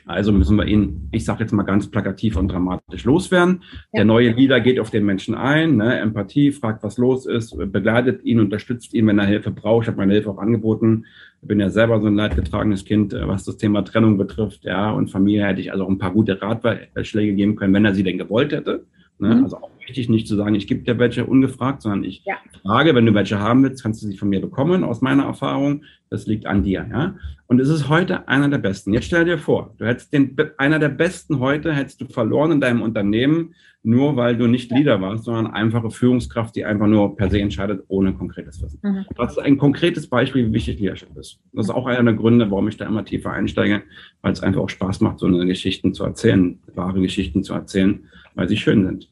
also 0.05 0.31
müssen 0.31 0.58
wir 0.58 0.65
ihn, 0.65 1.10
ich 1.12 1.25
sage 1.25 1.41
jetzt 1.41 1.51
mal 1.51 1.63
ganz 1.63 1.89
plakativ 1.89 2.36
und 2.36 2.51
dramatisch 2.51 3.05
loswerden. 3.05 3.63
Ja. 3.91 3.98
Der 3.98 4.05
neue 4.05 4.31
Leader 4.31 4.60
geht 4.60 4.79
auf 4.79 4.89
den 4.89 5.05
Menschen 5.05 5.36
ein, 5.36 5.77
ne, 5.77 6.00
Empathie, 6.00 6.51
fragt, 6.51 6.84
was 6.84 6.98
los 6.98 7.25
ist, 7.25 7.58
begleitet 7.72 8.24
ihn, 8.24 8.39
unterstützt 8.39 8.93
ihn, 8.93 9.08
wenn 9.08 9.20
er 9.20 9.25
Hilfe 9.25 9.51
braucht. 9.51 9.84
Ich 9.84 9.88
habe 9.88 9.98
meine 9.98 10.13
Hilfe 10.13 10.29
auch 10.29 10.39
angeboten. 10.39 11.05
Ich 11.41 11.48
bin 11.48 11.60
ja 11.60 11.70
selber 11.70 12.00
so 12.01 12.08
ein 12.08 12.15
leidgetragenes 12.15 12.86
Kind, 12.86 13.13
äh, 13.13 13.27
was 13.27 13.46
das 13.46 13.58
Thema 13.58 13.84
Trennung 13.84 14.17
betrifft. 14.17 14.63
Ja, 14.63 14.91
und 14.91 15.10
Familie 15.10 15.46
hätte 15.46 15.62
ich 15.62 15.72
also 15.72 15.86
auch 15.86 15.89
ein 15.89 15.98
paar 15.98 16.13
gute 16.13 16.41
Ratschläge 16.41 17.34
geben 17.34 17.55
können, 17.55 17.74
wenn 17.74 17.86
er 17.86 17.96
sie 17.96 18.03
denn 18.03 18.17
gewollt 18.17 18.51
hätte. 18.51 18.86
Ne? 19.22 19.36
Mhm. 19.36 19.44
Also 19.44 19.58
auch 19.58 19.70
wichtig, 19.80 20.10
nicht 20.10 20.28
zu 20.28 20.36
sagen, 20.36 20.56
ich 20.56 20.68
gebe 20.68 20.82
dir 20.82 20.98
welche 20.98 21.25
ungefragt, 21.25 21.84
sondern 21.84 22.04
ich 22.04 22.24
ja. 22.25 22.36
frage, 22.63 22.96
wenn 22.96 23.06
du 23.06 23.13
welche 23.13 23.40
haben 23.40 23.63
willst, 23.63 23.84
kannst 23.84 24.01
du 24.01 24.08
sie 24.08 24.18
von 24.18 24.30
mir 24.30 24.42
bekommen, 24.42 24.84
aus 24.84 25.01
meiner 25.01 25.24
Erfahrung. 25.24 25.84
Das 26.10 26.25
liegt 26.25 26.46
an 26.46 26.63
dir. 26.63 26.88
Ja? 26.92 27.16
Und 27.48 27.62
es 27.62 27.70
ist 27.70 27.88
heute 27.88 28.28
einer 28.28 28.50
der 28.50 28.58
Besten. 28.58 28.94
Jetzt 28.94 29.06
stell 29.06 29.25
dir 29.25 29.38
vor, 29.38 29.75
du 29.78 29.86
hättest 29.86 30.12
den, 30.12 30.36
einer 30.58 30.80
der 30.80 30.90
Besten 30.90 31.40
heute, 31.40 31.72
hättest 31.72 32.01
du 32.01 32.06
verloren 32.06 32.51
in 32.51 32.62
deinem 32.62 32.82
Unternehmen, 32.82 33.54
nur 33.84 34.16
weil 34.16 34.36
du 34.38 34.48
nicht 34.48 34.72
Leader 34.72 35.01
warst, 35.01 35.24
sondern 35.24 35.48
einfache 35.48 35.90
Führungskraft, 35.90 36.56
die 36.56 36.66
einfach 36.66 36.88
nur 36.88 37.16
per 37.16 37.30
se 37.30 37.40
entscheidet, 37.40 37.84
ohne 37.88 38.13
konkretes 38.13 38.62
Wissen. 38.62 38.80
Mhm. 38.82 39.06
Das 39.16 39.34
ist 39.34 39.40
ein 39.40 39.58
konkretes 39.58 40.08
Beispiel, 40.08 40.48
wie 40.48 40.54
wichtig 40.54 40.80
Leadership 40.80 41.16
ist. 41.16 41.40
Das 41.54 41.68
ist 41.68 41.72
auch 41.72 41.86
einer 41.86 42.04
der 42.04 42.13
Gründe, 42.13 42.50
warum 42.50 42.68
ich 42.68 42.78
da 42.78 42.86
immer 42.86 43.06
tiefer 43.06 43.32
einsteige, 43.32 43.84
weil 44.22 44.34
es 44.34 44.42
einfach 44.42 44.62
auch 44.62 44.70
Spaß 44.70 45.01
macht, 45.01 45.20
so 45.20 45.28
eine 45.28 45.46
Geschichten 45.46 45.94
zu 45.94 46.04
erzählen, 46.04 46.60
wahre 46.75 47.01
Geschichten 47.01 47.44
zu 47.44 47.54
erzählen, 47.54 48.01
weil 48.36 48.50
sie 48.50 48.58
schön 48.58 48.86
sind 48.86 49.11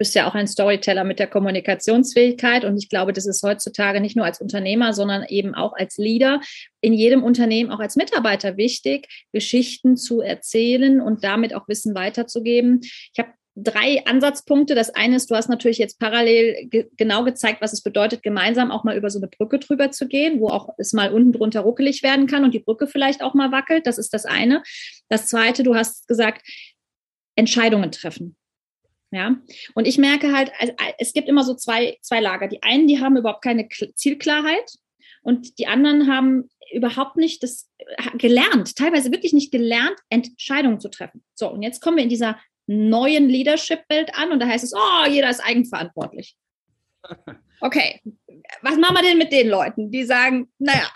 bist 0.00 0.14
ja 0.14 0.26
auch 0.26 0.34
ein 0.34 0.46
Storyteller 0.46 1.04
mit 1.04 1.18
der 1.18 1.26
Kommunikationsfähigkeit 1.26 2.64
und 2.64 2.78
ich 2.78 2.88
glaube, 2.88 3.12
das 3.12 3.26
ist 3.26 3.42
heutzutage 3.42 4.00
nicht 4.00 4.16
nur 4.16 4.24
als 4.24 4.40
Unternehmer, 4.40 4.94
sondern 4.94 5.24
eben 5.28 5.54
auch 5.54 5.74
als 5.74 5.98
Leader 5.98 6.40
in 6.80 6.94
jedem 6.94 7.22
Unternehmen, 7.22 7.70
auch 7.70 7.80
als 7.80 7.96
Mitarbeiter 7.96 8.56
wichtig, 8.56 9.08
Geschichten 9.30 9.98
zu 9.98 10.22
erzählen 10.22 11.02
und 11.02 11.22
damit 11.22 11.54
auch 11.54 11.68
Wissen 11.68 11.94
weiterzugeben. 11.94 12.80
Ich 12.82 13.18
habe 13.18 13.28
drei 13.54 14.02
Ansatzpunkte. 14.06 14.74
Das 14.74 14.88
eine 14.88 15.16
ist, 15.16 15.30
du 15.30 15.34
hast 15.34 15.50
natürlich 15.50 15.76
jetzt 15.76 15.98
parallel 15.98 16.68
ge 16.70 16.88
genau 16.96 17.22
gezeigt, 17.22 17.60
was 17.60 17.74
es 17.74 17.82
bedeutet, 17.82 18.22
gemeinsam 18.22 18.70
auch 18.70 18.84
mal 18.84 18.96
über 18.96 19.10
so 19.10 19.18
eine 19.18 19.28
Brücke 19.28 19.58
drüber 19.58 19.90
zu 19.90 20.08
gehen, 20.08 20.40
wo 20.40 20.48
auch 20.48 20.70
es 20.78 20.94
mal 20.94 21.12
unten 21.12 21.32
drunter 21.32 21.60
ruckelig 21.60 22.02
werden 22.02 22.26
kann 22.26 22.44
und 22.44 22.54
die 22.54 22.60
Brücke 22.60 22.86
vielleicht 22.86 23.22
auch 23.22 23.34
mal 23.34 23.52
wackelt. 23.52 23.86
Das 23.86 23.98
ist 23.98 24.14
das 24.14 24.24
eine. 24.24 24.62
Das 25.10 25.26
zweite, 25.26 25.62
du 25.62 25.74
hast 25.74 26.08
gesagt, 26.08 26.40
Entscheidungen 27.36 27.92
treffen. 27.92 28.34
Ja, 29.12 29.36
und 29.74 29.88
ich 29.88 29.98
merke 29.98 30.32
halt, 30.32 30.52
also, 30.58 30.72
es 30.98 31.12
gibt 31.12 31.28
immer 31.28 31.42
so 31.42 31.54
zwei, 31.54 31.98
zwei 32.00 32.20
Lager. 32.20 32.46
Die 32.46 32.62
einen, 32.62 32.86
die 32.86 33.00
haben 33.00 33.16
überhaupt 33.16 33.42
keine 33.42 33.68
Zielklarheit 33.68 34.72
und 35.22 35.58
die 35.58 35.66
anderen 35.66 36.06
haben 36.06 36.48
überhaupt 36.72 37.16
nicht 37.16 37.42
das 37.42 37.68
äh, 37.78 38.16
gelernt, 38.16 38.76
teilweise 38.76 39.10
wirklich 39.10 39.32
nicht 39.32 39.50
gelernt, 39.50 39.96
Entscheidungen 40.08 40.78
zu 40.78 40.88
treffen. 40.90 41.24
So, 41.34 41.50
und 41.50 41.62
jetzt 41.62 41.80
kommen 41.80 41.96
wir 41.96 42.04
in 42.04 42.08
dieser 42.08 42.38
neuen 42.66 43.28
Leadership-Welt 43.28 44.14
an 44.14 44.30
und 44.30 44.40
da 44.40 44.46
heißt 44.46 44.62
es, 44.62 44.72
oh, 44.74 45.08
jeder 45.08 45.30
ist 45.30 45.40
eigenverantwortlich. 45.40 46.36
Okay, 47.62 48.00
was 48.62 48.78
machen 48.78 48.96
wir 48.96 49.02
denn 49.02 49.18
mit 49.18 49.32
den 49.32 49.48
Leuten, 49.48 49.90
die 49.90 50.04
sagen, 50.04 50.50
naja, 50.58 50.90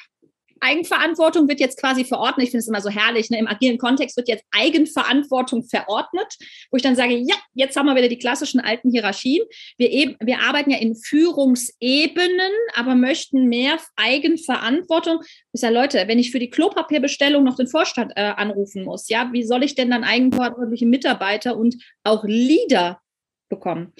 Eigenverantwortung 0.65 1.49
wird 1.49 1.61
jetzt 1.61 1.79
quasi 1.79 2.05
verordnet. 2.05 2.47
Ich 2.47 2.51
finde 2.51 2.61
es 2.61 2.69
immer 2.69 2.81
so 2.81 2.91
herrlich. 2.91 3.31
Ne? 3.31 3.39
Im 3.39 3.47
agilen 3.47 3.79
Kontext 3.79 4.17
wird 4.17 4.29
jetzt 4.29 4.45
Eigenverantwortung 4.51 5.65
verordnet, 5.65 6.37
wo 6.71 6.77
ich 6.77 6.83
dann 6.83 6.97
sage, 6.97 7.15
ja, 7.15 7.35
jetzt 7.55 7.77
haben 7.77 7.87
wir 7.87 7.95
wieder 7.95 8.09
die 8.09 8.19
klassischen 8.19 8.61
alten 8.61 8.91
Hierarchien. 8.91 9.45
Wir, 9.77 9.91
eben, 9.91 10.17
wir 10.21 10.41
arbeiten 10.41 10.71
ja 10.71 10.79
in 10.79 10.97
Führungsebenen, 10.97 12.53
aber 12.75 12.95
möchten 12.95 13.49
mehr 13.49 13.79
Eigenverantwortung. 13.97 15.21
Ich 15.53 15.61
sage, 15.61 15.75
Leute, 15.75 16.05
wenn 16.09 16.19
ich 16.19 16.31
für 16.31 16.39
die 16.39 16.51
Klopapierbestellung 16.51 17.45
noch 17.45 17.57
den 17.57 17.69
Vorstand 17.69 18.13
äh, 18.17 18.23
anrufen 18.23 18.85
muss, 18.85 19.09
ja, 19.09 19.31
wie 19.33 19.45
soll 19.45 19.63
ich 19.63 19.75
denn 19.75 19.91
dann 19.91 20.05
eigenverantwortliche 20.05 20.87
Mitarbeiter 20.87 21.57
und 21.57 21.77
auch 22.03 22.25
Leader 22.25 23.01
bekommen? 23.49 23.93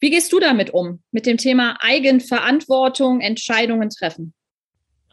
Wie 0.00 0.10
gehst 0.10 0.32
du 0.32 0.40
damit 0.40 0.70
um, 0.70 1.02
mit 1.10 1.26
dem 1.26 1.36
Thema 1.36 1.76
Eigenverantwortung, 1.80 3.20
Entscheidungen 3.20 3.90
treffen? 3.90 4.34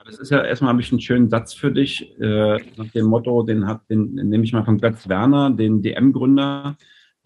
Das 0.05 0.19
ist 0.19 0.29
ja 0.29 0.43
erstmal 0.43 0.71
habe 0.71 0.81
ich 0.81 0.91
einen 0.91 1.01
schönen 1.01 1.29
Satz 1.29 1.53
für 1.53 1.71
dich 1.71 2.17
äh, 2.19 2.57
nach 2.77 2.91
dem 2.93 3.05
Motto, 3.05 3.43
den 3.43 3.67
hat, 3.67 3.89
den, 3.89 4.15
den 4.15 4.29
nehme 4.29 4.43
ich 4.43 4.53
mal 4.53 4.63
von 4.63 4.79
Götz 4.79 5.07
Werner, 5.07 5.51
den 5.51 5.81
DM-Gründer. 5.81 6.77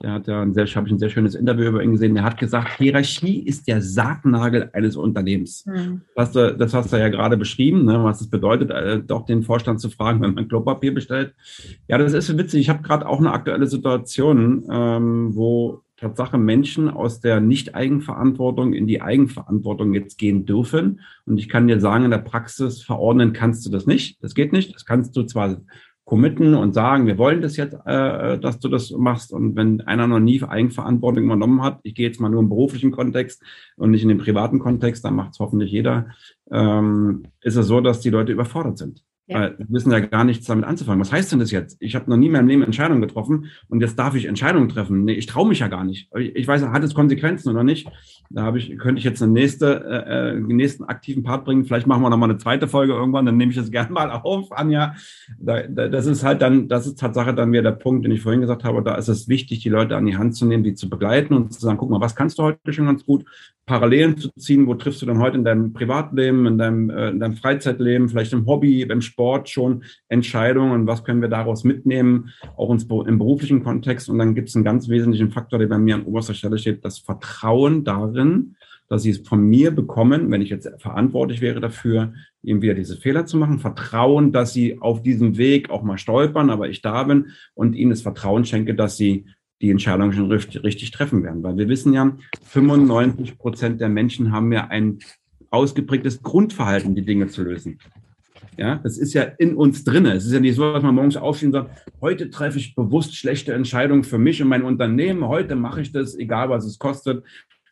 Der 0.02 0.12
hat 0.12 0.28
ja 0.28 0.42
ein 0.42 0.54
sehr, 0.54 0.66
habe 0.66 0.88
ich 0.88 0.94
ein 0.94 1.00
sehr 1.00 1.10
schönes 1.10 1.36
Interview 1.36 1.70
über 1.70 1.82
ihn 1.82 1.94
gesehen. 1.94 2.16
Der 2.16 2.26
hat 2.26 2.38
gesagt, 2.38 2.78
Hierarchie 2.78 3.40
ist 3.40 3.68
der 3.68 3.82
Sargnagel 3.82 4.70
eines 4.74 4.98
Unternehmens. 4.98 5.66
Mhm. 5.66 6.02
Das, 6.16 6.28
hast 6.28 6.36
du, 6.36 6.58
das 6.58 6.74
hast 6.74 6.92
du 6.92 6.98
ja 6.98 7.08
gerade 7.08 7.38
beschrieben, 7.38 7.86
ne, 7.86 8.04
was 8.04 8.20
es 8.20 8.30
bedeutet, 8.30 8.72
äh, 8.72 9.02
doch 9.02 9.26
den 9.26 9.44
Vorstand 9.44 9.80
zu 9.80 9.90
fragen, 9.90 10.22
wenn 10.22 10.34
man 10.34 10.50
Klopapier 10.50 10.94
bestellt. 10.94 11.34
Ja, 11.88 11.98
das 11.98 12.12
ist 12.12 12.38
witzig. 12.38 12.62
Ich 12.62 12.70
habe 12.70 12.84
gerade 12.84 13.08
auch 13.08 13.20
eine 13.20 13.32
aktuelle 13.32 13.68
Situation, 13.68 14.66
ähm, 14.70 15.34
wo 15.34 15.85
Tatsache 15.98 16.38
Menschen 16.38 16.90
aus 16.90 17.22
der 17.22 17.40
Nicht-Eigenverantwortung 17.40 18.74
in 18.74 18.88
die 18.88 19.02
Eigenverantwortung 19.02 19.94
jetzt 19.94 20.18
gehen 20.18 20.46
dürfen. 20.46 21.02
Und 21.26 21.38
ich 21.38 21.48
kann 21.48 21.68
dir 21.68 21.80
sagen, 21.80 22.06
in 22.06 22.12
der 22.12 22.18
Praxis 22.18 22.82
verordnen 22.82 23.34
kannst 23.34 23.66
du 23.66 23.70
das 23.70 23.86
nicht. 23.86 24.22
Das 24.22 24.36
geht 24.36 24.52
nicht. 24.52 24.76
Das 24.76 24.86
kannst 24.86 25.16
du 25.16 25.24
zwar 25.24 25.62
committen 26.06 26.54
und 26.54 26.74
sagen, 26.74 27.08
wir 27.08 27.18
wollen 27.18 27.42
das 27.42 27.58
jetzt, 27.58 27.74
äh, 27.86 28.38
dass 28.38 28.60
du 28.60 28.70
das 28.70 28.92
machst. 28.92 29.34
Und 29.34 29.56
wenn 29.56 29.82
einer 29.82 30.06
noch 30.08 30.20
nie 30.20 30.42
Eigenverantwortung 30.44 31.24
übernommen 31.24 31.64
hat, 31.64 31.80
ich 31.84 31.96
gehe 31.96 32.08
jetzt 32.08 32.20
mal 32.20 32.30
nur 32.30 32.42
im 32.42 32.50
beruflichen 32.50 32.92
Kontext 32.92 33.42
und 33.76 33.92
nicht 33.92 34.04
in 34.04 34.10
den 34.10 34.20
privaten 34.20 34.60
Kontext, 34.60 35.04
dann 35.04 35.16
macht 35.16 35.32
es 35.34 35.40
hoffentlich 35.40 35.72
jeder, 35.72 36.08
ähm, 36.52 37.24
ist 37.42 37.56
es 37.56 37.68
so, 37.68 37.82
dass 37.82 38.02
die 38.02 38.12
Leute 38.12 38.32
überfordert 38.32 38.78
sind. 38.78 39.04
Ja. 39.28 39.58
Wir 39.58 39.66
wissen 39.70 39.92
ja 39.92 40.00
gar 40.00 40.24
nichts 40.24 40.46
damit 40.46 40.66
anzufangen. 40.66 41.02
Was 41.02 41.12
heißt 41.12 41.32
denn 41.32 41.40
das 41.40 41.50
jetzt? 41.50 41.78
Ich 41.80 41.96
habe 41.96 42.10
noch 42.10 42.18
nie 42.18 42.28
in 42.28 42.32
meinem 42.32 42.48
Leben 42.48 42.62
Entscheidungen 42.62 43.02
getroffen 43.02 43.50
und 43.70 43.82
jetzt 43.82 43.98
darf 43.98 44.14
ich 44.14 44.26
Entscheidungen 44.26 44.70
treffen. 44.70 45.04
Nee, 45.04 45.14
ich 45.14 45.26
traue 45.26 45.48
mich 45.48 45.60
ja 45.60 45.68
gar 45.68 45.84
nicht. 45.84 46.10
Ich 46.16 46.48
weiß, 46.48 46.64
hat 46.68 46.84
es 46.84 46.94
Konsequenzen 46.94 47.50
oder 47.50 47.64
nicht? 47.64 47.90
Da 48.30 48.44
habe 48.44 48.60
ich, 48.60 48.78
könnte 48.78 49.00
ich 49.00 49.04
jetzt 49.04 49.24
eine 49.24 49.32
nächste, 49.32 49.84
äh, 49.84 50.30
äh 50.30 50.36
den 50.36 50.56
nächsten 50.56 50.84
aktiven 50.84 51.24
Part 51.24 51.44
bringen. 51.46 51.66
Vielleicht 51.66 51.88
machen 51.88 52.04
wir 52.04 52.12
noch 52.12 52.18
mal 52.18 52.30
eine 52.30 52.38
zweite 52.38 52.68
Folge 52.68 52.94
irgendwann, 52.94 53.26
dann 53.26 53.38
nehme 53.38 53.52
ich 53.52 53.58
das 53.58 53.72
gerne 53.72 53.92
mal 53.92 54.12
auf, 54.12 54.52
Anja. 54.52 54.96
Da, 55.40 55.64
da, 55.64 55.88
das 55.88 56.06
ist 56.06 56.24
halt 56.24 56.44
dann, 56.44 56.68
das 56.68 56.86
ist 56.86 57.00
Tatsache 57.00 57.34
dann 57.34 57.52
wieder 57.52 57.64
der 57.64 57.72
Punkt, 57.72 58.06
den 58.06 58.12
ich 58.12 58.22
vorhin 58.22 58.42
gesagt 58.42 58.64
habe. 58.64 58.84
Da 58.84 58.96
ist 58.96 59.08
es 59.08 59.28
wichtig, 59.28 59.60
die 59.60 59.70
Leute 59.70 59.98
an 59.98 60.06
die 60.06 60.18
Hand 60.18 60.36
zu 60.36 60.46
nehmen, 60.46 60.64
die 60.64 60.76
zu 60.76 60.88
begleiten 60.88 61.34
und 61.34 61.52
zu 61.52 61.62
sagen, 61.62 61.80
guck 61.80 61.90
mal, 61.90 62.02
was 62.02 62.16
kannst 62.16 62.38
du 62.38 62.44
heute 62.44 62.74
schon 62.74 62.86
ganz 62.86 63.04
gut? 63.06 63.26
Parallelen 63.66 64.18
zu 64.18 64.30
ziehen, 64.38 64.68
wo 64.68 64.76
triffst 64.76 65.02
du 65.02 65.08
dann 65.08 65.20
heute 65.20 65.38
in 65.38 65.44
deinem 65.44 65.74
Privatleben, 65.74 66.46
in 66.46 66.58
deinem, 66.60 66.90
äh, 66.92 67.10
in 67.10 67.20
deinem 67.20 67.36
Freizeitleben, 67.36 68.10
vielleicht 68.10 68.34
im 68.34 68.46
Hobby, 68.46 68.86
beim 68.86 69.02
Sport 69.02 69.15
schon 69.50 69.84
Entscheidungen 70.10 70.88
was 70.88 71.04
können 71.04 71.22
wir 71.22 71.30
daraus 71.30 71.64
mitnehmen, 71.64 72.32
auch 72.58 72.72
ins, 72.72 72.84
im 72.84 73.18
beruflichen 73.18 73.64
Kontext. 73.64 74.10
Und 74.10 74.20
dann 74.20 74.36
gibt 74.36 74.50
es 74.50 74.56
einen 74.56 74.66
ganz 74.66 74.90
wesentlichen 74.90 75.32
Faktor, 75.32 75.60
der 75.60 75.68
bei 75.68 75.78
mir 75.78 75.96
an 75.96 76.04
oberster 76.04 76.34
Stelle 76.34 76.58
steht, 76.58 76.84
das 76.86 77.00
Vertrauen 77.00 77.84
darin, 77.84 78.56
dass 78.88 79.04
sie 79.04 79.10
es 79.10 79.28
von 79.28 79.42
mir 79.42 79.72
bekommen, 79.72 80.30
wenn 80.30 80.42
ich 80.42 80.50
jetzt 80.50 80.70
verantwortlich 80.78 81.42
wäre 81.42 81.60
dafür, 81.60 82.14
eben 82.44 82.62
wieder 82.62 82.76
diese 82.76 82.98
Fehler 82.98 83.26
zu 83.26 83.38
machen. 83.38 83.60
Vertrauen, 83.60 84.32
dass 84.32 84.54
sie 84.54 84.80
auf 84.80 85.02
diesem 85.02 85.38
Weg 85.38 85.70
auch 85.70 85.82
mal 85.82 85.98
stolpern, 85.98 86.50
aber 86.50 86.70
ich 86.70 86.82
da 86.82 87.04
bin 87.04 87.28
und 87.56 87.76
ihnen 87.76 87.90
das 87.90 88.02
Vertrauen 88.02 88.46
schenke, 88.46 88.76
dass 88.76 88.98
sie 88.98 89.26
die 89.62 89.72
Entscheidung 89.72 90.12
schon 90.12 90.32
richtig, 90.32 90.64
richtig 90.64 90.92
treffen 90.92 91.24
werden. 91.24 91.42
Weil 91.42 91.58
wir 91.58 91.70
wissen 91.70 91.94
ja, 91.94 92.16
95 92.44 93.38
Prozent 93.38 93.82
der 93.82 93.90
Menschen 93.90 94.32
haben 94.32 94.52
ja 94.52 94.68
ein 94.68 95.00
ausgeprägtes 95.50 96.22
Grundverhalten, 96.22 96.96
die 96.96 97.06
Dinge 97.06 97.28
zu 97.28 97.44
lösen. 97.44 97.80
Ja, 98.58 98.80
das 98.84 98.98
ist 98.98 99.14
ja 99.14 99.24
in 99.24 99.56
uns 99.56 99.84
drin. 99.84 100.06
Es 100.06 100.26
ist 100.26 100.32
ja 100.32 100.40
nicht 100.40 100.56
so, 100.56 100.74
dass 100.74 100.84
man 100.84 100.96
morgens 100.96 101.18
aufsteht 101.18 101.48
und 101.48 101.54
sagt, 101.54 101.92
heute 102.02 102.30
treffe 102.30 102.58
ich 102.58 102.76
bewusst 102.76 103.16
schlechte 103.16 103.54
Entscheidungen 103.54 104.04
für 104.04 104.18
mich 104.18 104.42
und 104.42 104.48
mein 104.48 104.64
Unternehmen. 104.64 105.28
Heute 105.28 105.56
mache 105.56 105.82
ich 105.82 105.92
das, 105.92 106.16
egal 106.16 106.50
was 106.50 106.66
es 106.66 106.80
kostet. 106.80 107.24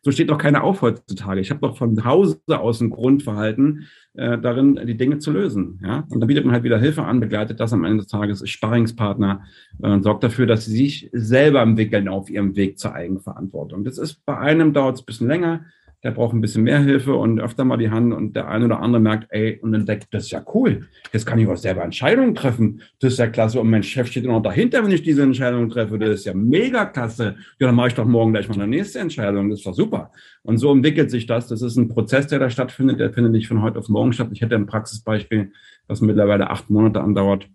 So 0.06 0.12
steht 0.12 0.30
doch 0.30 0.38
keiner 0.38 0.66
auf 0.66 0.82
heutzutage. 0.82 1.40
Ich 1.40 1.50
habe 1.50 1.62
doch 1.62 1.78
von 1.78 2.04
Hause 2.04 2.42
aus 2.50 2.82
ein 2.82 2.90
Grundverhalten 2.90 3.88
äh, 4.16 4.38
darin, 4.38 4.78
die 4.86 4.98
Dinge 4.98 5.20
zu 5.20 5.32
lösen. 5.32 5.80
Ja? 5.82 6.06
Und 6.10 6.20
dann 6.20 6.28
bietet 6.28 6.44
man 6.44 6.54
halt 6.54 6.66
wieder 6.66 6.78
Hilfe 6.78 7.04
an, 7.04 7.22
begleitet 7.22 7.62
das 7.62 7.72
am 7.72 7.86
Ende 7.86 8.00
des 8.00 8.08
Tages, 8.08 8.48
Sparringspartner 8.48 9.46
äh, 9.82 9.88
und 9.88 10.04
sorgt 10.04 10.26
dafür, 10.26 10.46
dass 10.46 10.66
sie 10.66 10.76
sich 10.76 11.10
selber 11.14 11.62
entwickeln 11.62 12.10
auf 12.10 12.30
ihrem 12.30 12.58
Weg 12.58 12.80
zur 12.80 12.94
Eigenverantwortung. 12.94 13.86
Das 13.86 13.98
ist 13.98 14.26
bei 14.26 14.38
einem 14.38 14.74
dauert 14.74 14.96
es 14.96 15.04
ein 15.04 15.06
bisschen 15.06 15.28
länger, 15.30 15.66
der 16.04 16.12
braucht 16.12 16.34
ein 16.34 16.42
bisschen 16.42 16.64
mehr 16.64 16.80
Hilfe 16.80 17.16
und 17.16 17.40
öfter 17.40 17.64
mal 17.64 17.78
die 17.78 17.90
Hand 17.90 18.14
und 18.14 18.36
der 18.36 18.50
eine 18.50 18.66
oder 18.66 18.82
andere 18.82 19.02
merkt, 19.02 19.28
ey, 19.32 19.58
und 19.62 19.74
entdeckt, 19.74 20.08
das 20.12 20.26
ist 20.26 20.32
ja 20.32 20.44
cool. 20.54 20.88
Jetzt 21.14 21.26
kann 21.26 21.40
ich 21.40 21.48
auch 21.48 21.56
selber 21.56 21.84
Entscheidungen 21.84 22.36
treffen. 22.36 22.82
Das 23.00 23.14
ist 23.14 23.20
ja 23.20 23.28
klasse. 23.28 23.62
Und 23.62 23.70
mein 23.70 23.84
Chef 23.84 24.08
steht 24.08 24.26
noch 24.26 24.42
dahinter, 24.42 24.84
wenn 24.84 24.92
ich 24.92 25.02
diese 25.02 25.24
Entscheidung 25.24 25.70
treffe. 25.70 25.98
Das 25.98 26.10
ist 26.10 26.26
ja 26.26 26.34
mega 26.34 26.86
klasse. 26.86 27.38
Ja, 27.58 27.68
dann 27.68 27.76
mache 27.76 27.88
ich 27.88 27.94
doch 27.94 28.06
morgen 28.06 28.34
gleich 28.34 28.50
mal 28.50 28.56
eine 28.56 28.68
nächste 28.68 29.00
Entscheidung. 29.00 29.50
Das 29.50 29.60
ist 29.60 29.66
doch 29.66 29.74
super. 29.74 30.12
Und 30.42 30.58
so 30.58 30.74
entwickelt 30.74 31.10
sich 31.10 31.26
das. 31.26 31.48
Das 31.48 31.62
ist 31.62 31.78
ein 31.78 31.88
Prozess, 31.88 32.28
der 32.28 32.40
da 32.40 32.50
stattfindet. 32.50 33.00
Der 33.00 33.14
findet 33.14 33.32
nicht 33.32 33.48
von 33.48 33.62
heute 33.62 33.80
auf 33.80 33.88
morgen 33.88 34.12
statt. 34.12 34.28
Ich 34.34 34.42
hätte 34.42 34.56
ein 34.56 34.66
Praxisbeispiel, 34.66 35.54
das 35.88 36.02
mittlerweile 36.02 36.50
acht 36.50 36.70
Monate 36.70 37.00
andauert 37.00 37.48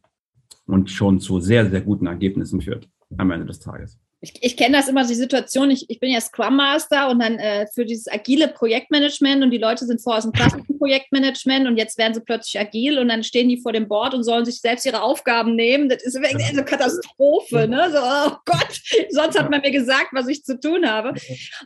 und 0.66 0.90
schon 0.90 1.20
zu 1.20 1.40
sehr, 1.40 1.68
sehr 1.68 1.82
guten 1.82 2.06
Ergebnissen 2.06 2.62
führt 2.62 2.88
am 3.16 3.30
Ende 3.30 3.46
des 3.46 3.60
Tages 3.60 3.98
ich, 4.20 4.34
ich 4.40 4.56
kenne 4.56 4.76
das 4.76 4.88
immer, 4.88 5.06
die 5.06 5.14
Situation, 5.14 5.70
ich, 5.70 5.88
ich 5.88 6.00
bin 6.00 6.10
ja 6.10 6.20
Scrum 6.20 6.56
Master 6.56 7.08
und 7.08 7.20
dann 7.20 7.38
äh, 7.38 7.66
für 7.72 7.84
dieses 7.84 8.08
agile 8.08 8.48
Projektmanagement 8.48 9.44
und 9.44 9.52
die 9.52 9.58
Leute 9.58 9.86
sind 9.86 10.02
vorher 10.02 10.18
aus 10.18 10.24
dem 10.24 10.32
klassischen 10.32 10.76
Projektmanagement 10.76 11.68
und 11.68 11.76
jetzt 11.76 11.98
werden 11.98 12.14
sie 12.14 12.20
plötzlich 12.20 12.58
agil 12.58 12.98
und 12.98 13.08
dann 13.08 13.22
stehen 13.22 13.48
die 13.48 13.60
vor 13.60 13.72
dem 13.72 13.86
Board 13.86 14.14
und 14.14 14.24
sollen 14.24 14.44
sich 14.44 14.60
selbst 14.60 14.84
ihre 14.86 15.02
Aufgaben 15.02 15.54
nehmen. 15.54 15.88
Das 15.88 16.02
ist 16.02 16.16
eine 16.16 16.64
Katastrophe, 16.64 17.68
ne? 17.68 17.90
So, 17.92 17.98
oh 17.98 18.36
Gott, 18.44 18.80
sonst 19.10 19.38
hat 19.38 19.50
man 19.50 19.60
mir 19.60 19.70
gesagt, 19.70 20.08
was 20.12 20.26
ich 20.26 20.42
zu 20.42 20.58
tun 20.58 20.88
habe. 20.88 21.14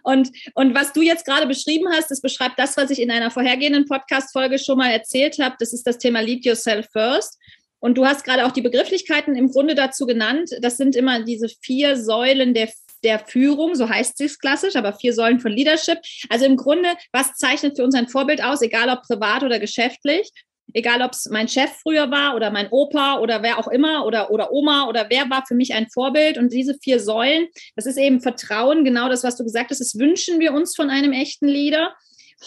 Und, 0.02 0.30
und 0.54 0.74
was 0.74 0.92
du 0.92 1.00
jetzt 1.00 1.24
gerade 1.24 1.46
beschrieben 1.46 1.86
hast, 1.90 2.10
das 2.10 2.20
beschreibt 2.20 2.58
das, 2.58 2.76
was 2.76 2.90
ich 2.90 3.00
in 3.00 3.10
einer 3.10 3.30
vorhergehenden 3.30 3.86
Podcast-Folge 3.86 4.58
schon 4.58 4.76
mal 4.76 4.90
erzählt 4.90 5.38
habe. 5.38 5.56
Das 5.58 5.72
ist 5.72 5.86
das 5.86 5.96
Thema 5.96 6.20
Lead 6.20 6.44
Yourself 6.44 6.86
First. 6.92 7.38
Und 7.82 7.98
du 7.98 8.06
hast 8.06 8.22
gerade 8.22 8.46
auch 8.46 8.52
die 8.52 8.62
Begrifflichkeiten 8.62 9.34
im 9.34 9.50
Grunde 9.50 9.74
dazu 9.74 10.06
genannt. 10.06 10.50
Das 10.60 10.76
sind 10.76 10.94
immer 10.94 11.24
diese 11.24 11.48
vier 11.48 11.96
Säulen 11.96 12.54
der 12.54 12.68
der 13.04 13.18
Führung, 13.18 13.74
so 13.74 13.88
heißt 13.88 14.20
es 14.20 14.38
klassisch, 14.38 14.76
aber 14.76 14.92
vier 14.92 15.12
Säulen 15.12 15.40
von 15.40 15.50
Leadership. 15.50 15.98
Also 16.28 16.44
im 16.44 16.56
Grunde, 16.56 16.88
was 17.10 17.34
zeichnet 17.34 17.74
für 17.76 17.82
uns 17.82 17.96
ein 17.96 18.06
Vorbild 18.06 18.44
aus, 18.44 18.62
egal 18.62 18.88
ob 18.90 19.02
privat 19.02 19.42
oder 19.42 19.58
geschäftlich? 19.58 20.30
Egal, 20.72 21.02
ob 21.02 21.10
es 21.10 21.28
mein 21.28 21.48
Chef 21.48 21.72
früher 21.82 22.12
war 22.12 22.36
oder 22.36 22.52
mein 22.52 22.68
Opa 22.70 23.18
oder 23.18 23.42
wer 23.42 23.58
auch 23.58 23.66
immer 23.66 24.06
oder, 24.06 24.30
oder 24.30 24.52
Oma 24.52 24.86
oder 24.86 25.06
wer 25.10 25.28
war 25.28 25.44
für 25.44 25.56
mich 25.56 25.74
ein 25.74 25.88
Vorbild. 25.88 26.38
Und 26.38 26.52
diese 26.52 26.78
vier 26.78 27.00
Säulen, 27.00 27.48
das 27.74 27.86
ist 27.86 27.98
eben 27.98 28.20
Vertrauen, 28.20 28.84
genau 28.84 29.08
das, 29.08 29.24
was 29.24 29.36
du 29.36 29.42
gesagt 29.42 29.72
hast, 29.72 29.80
das 29.80 29.98
wünschen 29.98 30.38
wir 30.38 30.52
uns 30.52 30.76
von 30.76 30.88
einem 30.88 31.12
echten 31.12 31.48
Leader. 31.48 31.92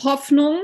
Hoffnung, 0.03 0.59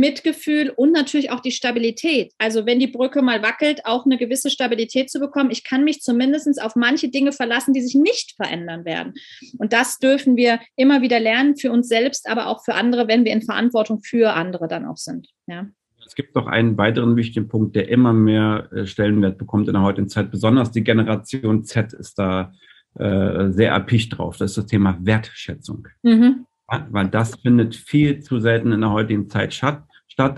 Mitgefühl 0.00 0.70
und 0.70 0.92
natürlich 0.92 1.30
auch 1.30 1.40
die 1.40 1.50
Stabilität. 1.50 2.32
Also 2.38 2.66
wenn 2.66 2.78
die 2.78 2.86
Brücke 2.86 3.22
mal 3.22 3.42
wackelt, 3.42 3.82
auch 3.84 4.04
eine 4.04 4.18
gewisse 4.18 4.50
Stabilität 4.50 5.10
zu 5.10 5.20
bekommen. 5.20 5.50
Ich 5.50 5.64
kann 5.64 5.84
mich 5.84 6.00
zumindest 6.00 6.60
auf 6.62 6.76
manche 6.76 7.08
Dinge 7.08 7.32
verlassen, 7.32 7.72
die 7.72 7.80
sich 7.80 7.94
nicht 7.94 8.34
verändern 8.36 8.84
werden. 8.84 9.14
Und 9.58 9.72
das 9.72 9.98
dürfen 9.98 10.36
wir 10.36 10.60
immer 10.76 11.02
wieder 11.02 11.20
lernen 11.20 11.56
für 11.56 11.70
uns 11.70 11.88
selbst, 11.88 12.28
aber 12.28 12.48
auch 12.48 12.64
für 12.64 12.74
andere, 12.74 13.08
wenn 13.08 13.24
wir 13.24 13.32
in 13.32 13.42
Verantwortung 13.42 14.00
für 14.02 14.34
andere 14.34 14.68
dann 14.68 14.84
auch 14.84 14.96
sind. 14.96 15.28
Ja. 15.46 15.66
Es 16.06 16.14
gibt 16.14 16.34
noch 16.34 16.46
einen 16.46 16.76
weiteren 16.76 17.16
wichtigen 17.16 17.48
Punkt, 17.48 17.76
der 17.76 17.88
immer 17.88 18.12
mehr 18.12 18.68
äh, 18.72 18.86
Stellenwert 18.86 19.38
bekommt 19.38 19.68
in 19.68 19.74
der 19.74 19.82
heutigen 19.82 20.08
Zeit. 20.08 20.30
Besonders 20.30 20.70
die 20.70 20.84
Generation 20.84 21.64
Z 21.64 21.92
ist 21.94 22.18
da 22.18 22.52
äh, 22.98 23.50
sehr 23.50 23.70
erpicht 23.70 24.18
drauf. 24.18 24.36
Das 24.36 24.50
ist 24.50 24.58
das 24.58 24.66
Thema 24.66 24.98
Wertschätzung. 25.00 25.88
Mhm 26.02 26.46
weil 26.66 27.08
das 27.08 27.36
findet 27.36 27.76
viel 27.76 28.20
zu 28.20 28.40
selten 28.40 28.72
in 28.72 28.80
der 28.80 28.90
heutigen 28.90 29.28
Zeit 29.28 29.54
statt, 29.54 29.84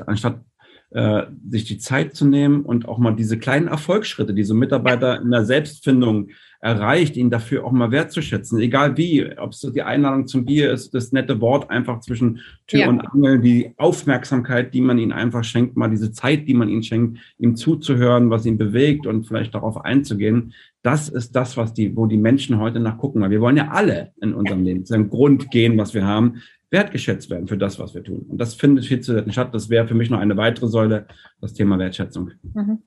anstatt 0.06 0.40
äh, 0.90 1.24
sich 1.48 1.64
die 1.64 1.78
Zeit 1.78 2.14
zu 2.14 2.26
nehmen 2.26 2.64
und 2.64 2.88
auch 2.88 2.98
mal 2.98 3.14
diese 3.14 3.38
kleinen 3.38 3.68
Erfolgsschritte, 3.68 4.34
die 4.34 4.44
so 4.44 4.54
Mitarbeiter 4.54 5.20
in 5.20 5.30
der 5.30 5.44
Selbstfindung 5.44 6.30
erreicht, 6.60 7.16
ihn 7.16 7.30
dafür 7.30 7.64
auch 7.64 7.72
mal 7.72 7.90
wertzuschätzen, 7.90 8.58
egal 8.60 8.96
wie, 8.96 9.36
ob 9.38 9.52
es 9.52 9.60
die 9.60 9.82
Einladung 9.82 10.26
zum 10.26 10.44
Bier 10.44 10.72
ist, 10.72 10.94
das 10.94 11.12
nette 11.12 11.40
Wort 11.40 11.70
einfach 11.70 12.00
zwischen 12.00 12.40
Tür 12.66 12.80
ja. 12.80 12.88
und 12.88 13.00
Angel, 13.00 13.40
die 13.40 13.72
Aufmerksamkeit, 13.76 14.72
die 14.74 14.80
man 14.80 14.98
ihnen 14.98 15.12
einfach 15.12 15.44
schenkt, 15.44 15.76
mal 15.76 15.90
diese 15.90 16.12
Zeit, 16.12 16.48
die 16.48 16.54
man 16.54 16.68
ihnen 16.68 16.82
schenkt, 16.82 17.18
ihm 17.38 17.56
zuzuhören, 17.56 18.30
was 18.30 18.46
ihn 18.46 18.58
bewegt 18.58 19.06
und 19.06 19.24
vielleicht 19.24 19.54
darauf 19.54 19.84
einzugehen. 19.84 20.54
Das 20.82 21.08
ist 21.08 21.36
das, 21.36 21.56
was 21.56 21.74
die, 21.74 21.96
wo 21.96 22.06
die 22.06 22.16
Menschen 22.16 22.58
heute 22.58 22.80
nachgucken, 22.80 23.20
weil 23.20 23.30
wir 23.30 23.40
wollen 23.40 23.56
ja 23.56 23.68
alle 23.68 24.12
in 24.20 24.34
unserem 24.34 24.64
Leben 24.64 24.84
zu 24.84 24.94
einem 24.94 25.10
Grund 25.10 25.50
gehen, 25.50 25.76
was 25.78 25.94
wir 25.94 26.06
haben, 26.06 26.42
wertgeschätzt 26.70 27.30
werden 27.30 27.46
für 27.46 27.58
das, 27.58 27.78
was 27.78 27.94
wir 27.94 28.02
tun. 28.02 28.26
Und 28.28 28.38
das 28.38 28.54
findet 28.54 28.86
viel 28.86 29.00
zu 29.00 29.12
selten 29.12 29.32
statt. 29.32 29.54
Das 29.54 29.70
wäre 29.70 29.86
für 29.86 29.94
mich 29.94 30.10
noch 30.10 30.18
eine 30.18 30.36
weitere 30.36 30.68
Säule, 30.68 31.06
das 31.40 31.54
Thema 31.54 31.78
Wertschätzung. 31.78 32.32
Mhm 32.54 32.78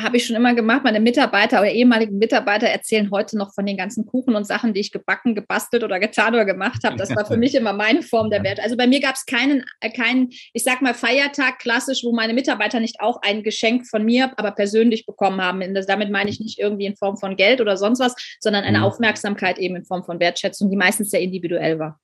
habe 0.00 0.16
ich 0.16 0.26
schon 0.26 0.36
immer 0.36 0.54
gemacht. 0.54 0.82
Meine 0.84 1.00
Mitarbeiter 1.00 1.60
oder 1.60 1.70
ehemaligen 1.70 2.18
Mitarbeiter 2.18 2.66
erzählen 2.66 3.10
heute 3.10 3.36
noch 3.36 3.54
von 3.54 3.66
den 3.66 3.76
ganzen 3.76 4.06
Kuchen 4.06 4.34
und 4.34 4.46
Sachen, 4.46 4.72
die 4.72 4.80
ich 4.80 4.90
gebacken, 4.90 5.34
gebastelt 5.34 5.84
oder 5.84 6.00
getan 6.00 6.34
oder 6.34 6.44
gemacht 6.44 6.82
habe. 6.84 6.96
Das 6.96 7.14
war 7.14 7.26
für 7.26 7.36
mich 7.36 7.54
immer 7.54 7.72
meine 7.72 8.02
Form 8.02 8.30
der 8.30 8.42
Wert. 8.42 8.60
Also 8.60 8.76
bei 8.76 8.86
mir 8.86 9.00
gab 9.00 9.16
es 9.16 9.26
keinen, 9.26 9.64
äh, 9.80 9.90
keinen, 9.90 10.30
ich 10.52 10.64
sag 10.64 10.82
mal, 10.82 10.94
Feiertag 10.94 11.58
klassisch, 11.58 12.02
wo 12.04 12.12
meine 12.12 12.32
Mitarbeiter 12.32 12.80
nicht 12.80 13.00
auch 13.00 13.20
ein 13.22 13.42
Geschenk 13.42 13.86
von 13.86 14.04
mir, 14.04 14.32
aber 14.36 14.52
persönlich 14.52 15.04
bekommen 15.06 15.40
haben. 15.40 15.62
Damit 15.86 16.10
meine 16.10 16.30
ich 16.30 16.40
nicht 16.40 16.58
irgendwie 16.58 16.86
in 16.86 16.96
Form 16.96 17.16
von 17.16 17.36
Geld 17.36 17.60
oder 17.60 17.76
sonst 17.76 18.00
was, 18.00 18.14
sondern 18.40 18.64
eine 18.64 18.78
mhm. 18.78 18.84
Aufmerksamkeit 18.84 19.58
eben 19.58 19.76
in 19.76 19.84
Form 19.84 20.04
von 20.04 20.20
Wertschätzung, 20.20 20.70
die 20.70 20.76
meistens 20.76 21.10
sehr 21.10 21.20
individuell 21.20 21.78
war. 21.78 22.00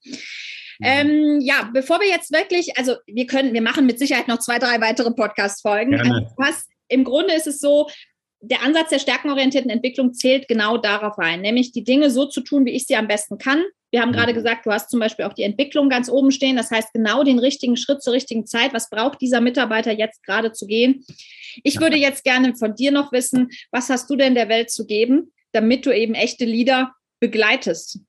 Mhm. 0.79 0.87
Ähm, 0.87 1.40
ja, 1.40 1.70
bevor 1.72 2.01
wir 2.01 2.09
jetzt 2.09 2.33
wirklich, 2.33 2.77
also 2.77 2.96
wir 3.07 3.27
können, 3.27 3.55
wir 3.55 3.62
machen 3.62 3.87
mit 3.87 3.98
Sicherheit 3.98 4.29
noch 4.29 4.38
zwei, 4.38 4.59
drei 4.59 4.81
weitere 4.81 5.11
Podcast-Folgen. 5.11 5.98
Also, 5.98 6.12
du 6.12 6.44
hast 6.44 6.68
im 6.88 7.05
Grunde 7.05 7.35
ist 7.35 7.46
es 7.46 7.61
so, 7.61 7.88
der 8.40 8.62
Ansatz 8.62 8.90
der 8.90 8.98
stärkenorientierten 8.98 9.70
Entwicklung 9.70 10.14
zählt 10.14 10.46
genau 10.48 10.77
darauf 10.77 11.18
rein, 11.18 11.40
nämlich 11.40 11.72
die 11.72 11.85
Dinge 11.85 12.11
so 12.11 12.27
zu 12.27 12.40
tun, 12.40 12.64
wie 12.64 12.70
ich 12.70 12.87
sie 12.87 12.96
am 12.96 13.09
besten 13.09 13.38
kann. 13.38 13.64
Wir 13.90 14.03
haben 14.03 14.12
gerade 14.12 14.33
mhm. 14.33 14.37
gesagt, 14.37 14.66
du 14.66 14.70
hast 14.70 14.90
zum 14.90 15.01
Beispiel 15.01 15.24
auch 15.24 15.33
die 15.33 15.42
Entwicklung 15.42 15.88
ganz 15.88 16.11
oben 16.11 16.31
stehen. 16.31 16.57
Das 16.57 16.70
heißt, 16.70 16.92
genau 16.92 17.24
den 17.24 17.38
richtigen 17.38 17.77
Schritt 17.77 18.03
zur 18.03 18.12
richtigen 18.12 18.46
Zeit. 18.46 18.74
Was 18.74 18.90
braucht 18.90 19.20
dieser 19.20 19.40
Mitarbeiter 19.40 19.92
jetzt 19.92 20.22
gerade 20.24 20.53
zu 20.53 20.66
gehen? 20.66 21.05
Ich 21.64 21.81
würde 21.81 21.96
jetzt 21.96 22.22
gerne 22.22 22.55
von 22.55 22.74
dir 22.74 22.92
noch 22.92 23.12
wissen, 23.12 23.48
was 23.70 23.88
hast 23.88 24.09
du 24.11 24.16
denn 24.16 24.35
der 24.35 24.48
Welt 24.48 24.70
zu 24.70 24.87
geben, 24.87 25.33
damit 25.53 25.87
du 25.87 25.90
eben 25.90 26.14
echte 26.14 26.44
Leader 26.44 26.92
begleitest? 27.18 28.01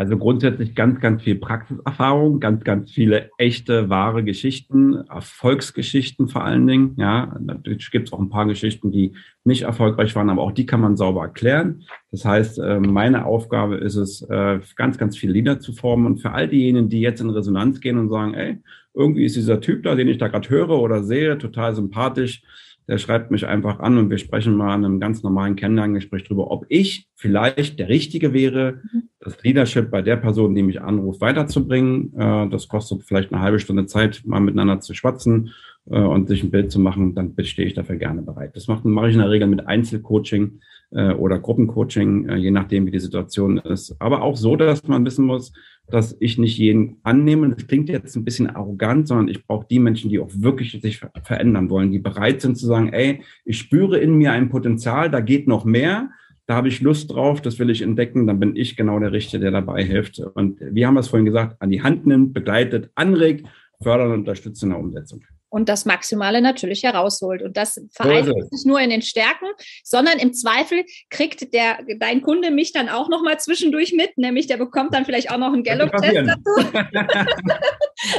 Also 0.00 0.16
grundsätzlich 0.16 0.74
ganz, 0.74 0.98
ganz 0.98 1.22
viel 1.22 1.34
Praxiserfahrung, 1.34 2.40
ganz, 2.40 2.64
ganz 2.64 2.90
viele 2.90 3.28
echte, 3.36 3.90
wahre 3.90 4.24
Geschichten, 4.24 4.94
Erfolgsgeschichten 4.94 6.28
vor 6.28 6.42
allen 6.42 6.66
Dingen. 6.66 6.94
Ja, 6.96 7.36
natürlich 7.38 7.90
gibt 7.90 8.08
es 8.08 8.14
auch 8.14 8.18
ein 8.18 8.30
paar 8.30 8.46
Geschichten, 8.46 8.90
die 8.92 9.12
nicht 9.44 9.64
erfolgreich 9.64 10.16
waren, 10.16 10.30
aber 10.30 10.40
auch 10.40 10.52
die 10.52 10.64
kann 10.64 10.80
man 10.80 10.96
sauber 10.96 11.20
erklären. 11.24 11.82
Das 12.12 12.24
heißt, 12.24 12.60
äh, 12.60 12.80
meine 12.80 13.26
Aufgabe 13.26 13.76
ist 13.76 13.96
es, 13.96 14.22
äh, 14.22 14.60
ganz, 14.74 14.96
ganz 14.96 15.18
viele 15.18 15.34
Lieder 15.34 15.60
zu 15.60 15.74
formen. 15.74 16.06
Und 16.06 16.22
für 16.22 16.32
all 16.32 16.48
diejenigen, 16.48 16.88
die 16.88 17.02
jetzt 17.02 17.20
in 17.20 17.28
Resonanz 17.28 17.82
gehen 17.82 17.98
und 17.98 18.08
sagen, 18.08 18.32
ey, 18.32 18.56
irgendwie 18.94 19.26
ist 19.26 19.36
dieser 19.36 19.60
Typ 19.60 19.82
da, 19.82 19.96
den 19.96 20.08
ich 20.08 20.16
da 20.16 20.28
gerade 20.28 20.48
höre 20.48 20.80
oder 20.80 21.02
sehe, 21.02 21.36
total 21.36 21.74
sympathisch, 21.74 22.42
der 22.90 22.98
schreibt 22.98 23.30
mich 23.30 23.46
einfach 23.46 23.78
an 23.78 23.98
und 23.98 24.10
wir 24.10 24.18
sprechen 24.18 24.56
mal 24.56 24.74
in 24.74 24.84
einem 24.84 24.98
ganz 24.98 25.22
normalen 25.22 25.54
Kennenlerngespräch 25.54 26.24
darüber, 26.24 26.50
ob 26.50 26.66
ich 26.68 27.06
vielleicht 27.14 27.78
der 27.78 27.88
Richtige 27.88 28.32
wäre, 28.32 28.80
mhm. 28.92 29.02
das 29.20 29.40
Leadership 29.44 29.92
bei 29.92 30.02
der 30.02 30.16
Person, 30.16 30.56
die 30.56 30.64
mich 30.64 30.82
anruft, 30.82 31.20
weiterzubringen. 31.20 32.12
Äh, 32.18 32.48
das 32.48 32.66
kostet 32.66 33.04
vielleicht 33.04 33.32
eine 33.32 33.42
halbe 33.42 33.60
Stunde 33.60 33.86
Zeit, 33.86 34.22
mal 34.24 34.40
miteinander 34.40 34.80
zu 34.80 34.92
schwatzen 34.94 35.52
äh, 35.88 36.00
und 36.00 36.26
sich 36.26 36.42
ein 36.42 36.50
Bild 36.50 36.72
zu 36.72 36.80
machen. 36.80 37.14
Dann 37.14 37.32
stehe 37.44 37.68
ich 37.68 37.74
dafür 37.74 37.94
gerne 37.94 38.22
bereit. 38.22 38.56
Das 38.56 38.66
mache 38.66 39.08
ich 39.08 39.14
in 39.14 39.20
der 39.20 39.30
Regel 39.30 39.46
mit 39.46 39.64
Einzelcoaching 39.68 40.58
äh, 40.92 41.12
oder 41.12 41.38
Gruppencoaching, 41.38 42.36
je 42.36 42.50
nachdem, 42.50 42.86
wie 42.86 42.90
die 42.90 42.98
Situation 42.98 43.58
ist. 43.58 43.96
Aber 43.98 44.22
auch 44.22 44.36
so, 44.36 44.56
dass 44.56 44.86
man 44.86 45.04
wissen 45.04 45.24
muss, 45.24 45.52
dass 45.90 46.16
ich 46.20 46.38
nicht 46.38 46.58
jeden 46.58 46.98
annehme. 47.02 47.50
Das 47.50 47.66
klingt 47.66 47.88
jetzt 47.88 48.16
ein 48.16 48.24
bisschen 48.24 48.48
arrogant, 48.48 49.08
sondern 49.08 49.28
ich 49.28 49.46
brauche 49.46 49.66
die 49.68 49.78
Menschen, 49.78 50.10
die 50.10 50.20
auch 50.20 50.30
wirklich 50.32 50.78
sich 50.80 51.00
verändern 51.22 51.70
wollen, 51.70 51.90
die 51.90 51.98
bereit 51.98 52.40
sind 52.40 52.56
zu 52.56 52.66
sagen, 52.66 52.92
ey, 52.92 53.22
ich 53.44 53.58
spüre 53.58 53.98
in 53.98 54.14
mir 54.14 54.32
ein 54.32 54.48
Potenzial, 54.48 55.10
da 55.10 55.20
geht 55.20 55.48
noch 55.48 55.64
mehr. 55.64 56.10
Da 56.46 56.56
habe 56.56 56.68
ich 56.68 56.80
Lust 56.80 57.12
drauf, 57.12 57.40
das 57.40 57.60
will 57.60 57.70
ich 57.70 57.82
entdecken, 57.82 58.26
dann 58.26 58.40
bin 58.40 58.56
ich 58.56 58.76
genau 58.76 58.98
der 58.98 59.12
Richtige, 59.12 59.42
der 59.42 59.52
dabei 59.52 59.84
hilft. 59.84 60.18
Und 60.18 60.58
wir 60.60 60.86
haben 60.86 60.96
es 60.96 61.08
vorhin 61.08 61.26
gesagt, 61.26 61.56
an 61.60 61.70
die 61.70 61.82
Hand 61.82 62.06
nimmt, 62.06 62.32
begleitet, 62.32 62.90
anregt, 62.96 63.46
fördert 63.80 64.08
und 64.08 64.20
unterstützt 64.20 64.62
in 64.62 64.70
der 64.70 64.78
Umsetzung 64.78 65.22
und 65.50 65.68
das 65.68 65.84
Maximale 65.84 66.40
natürlich 66.40 66.84
herausholt. 66.84 67.42
Und 67.42 67.56
das 67.56 67.80
vereint 67.92 68.26
sich 68.26 68.50
nicht 68.50 68.66
nur 68.66 68.80
in 68.80 68.90
den 68.90 69.02
Stärken, 69.02 69.46
sondern 69.84 70.18
im 70.18 70.32
Zweifel 70.32 70.84
kriegt 71.10 71.52
der, 71.52 71.80
dein 71.98 72.22
Kunde 72.22 72.50
mich 72.50 72.72
dann 72.72 72.88
auch 72.88 73.08
noch 73.08 73.22
mal 73.22 73.38
zwischendurch 73.38 73.92
mit, 73.92 74.16
nämlich 74.16 74.46
der 74.46 74.56
bekommt 74.56 74.94
dann 74.94 75.04
vielleicht 75.04 75.30
auch 75.30 75.38
noch 75.38 75.52
einen 75.52 75.64
Gallup-Test 75.64 76.28
dazu. 76.28 76.70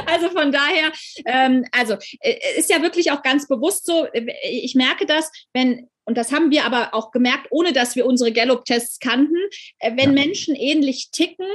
Also 0.06 0.28
von 0.28 0.52
daher, 0.52 0.92
ähm, 1.26 1.64
also 1.72 1.94
äh, 2.20 2.36
ist 2.56 2.70
ja 2.70 2.82
wirklich 2.82 3.10
auch 3.10 3.22
ganz 3.22 3.48
bewusst 3.48 3.84
so, 3.84 4.06
äh, 4.12 4.32
ich 4.44 4.76
merke 4.76 5.06
das, 5.06 5.30
wenn 5.52 5.88
und 6.04 6.16
das 6.16 6.32
haben 6.32 6.50
wir 6.50 6.64
aber 6.64 6.94
auch 6.94 7.10
gemerkt, 7.10 7.48
ohne 7.50 7.72
dass 7.72 7.96
wir 7.96 8.06
unsere 8.06 8.32
Gallup-Tests 8.32 8.98
kannten, 8.98 9.36
äh, 9.78 9.92
wenn. 9.96 10.12
Menschen 10.12 10.54
ähnlich 10.54 11.10
ticken, 11.10 11.46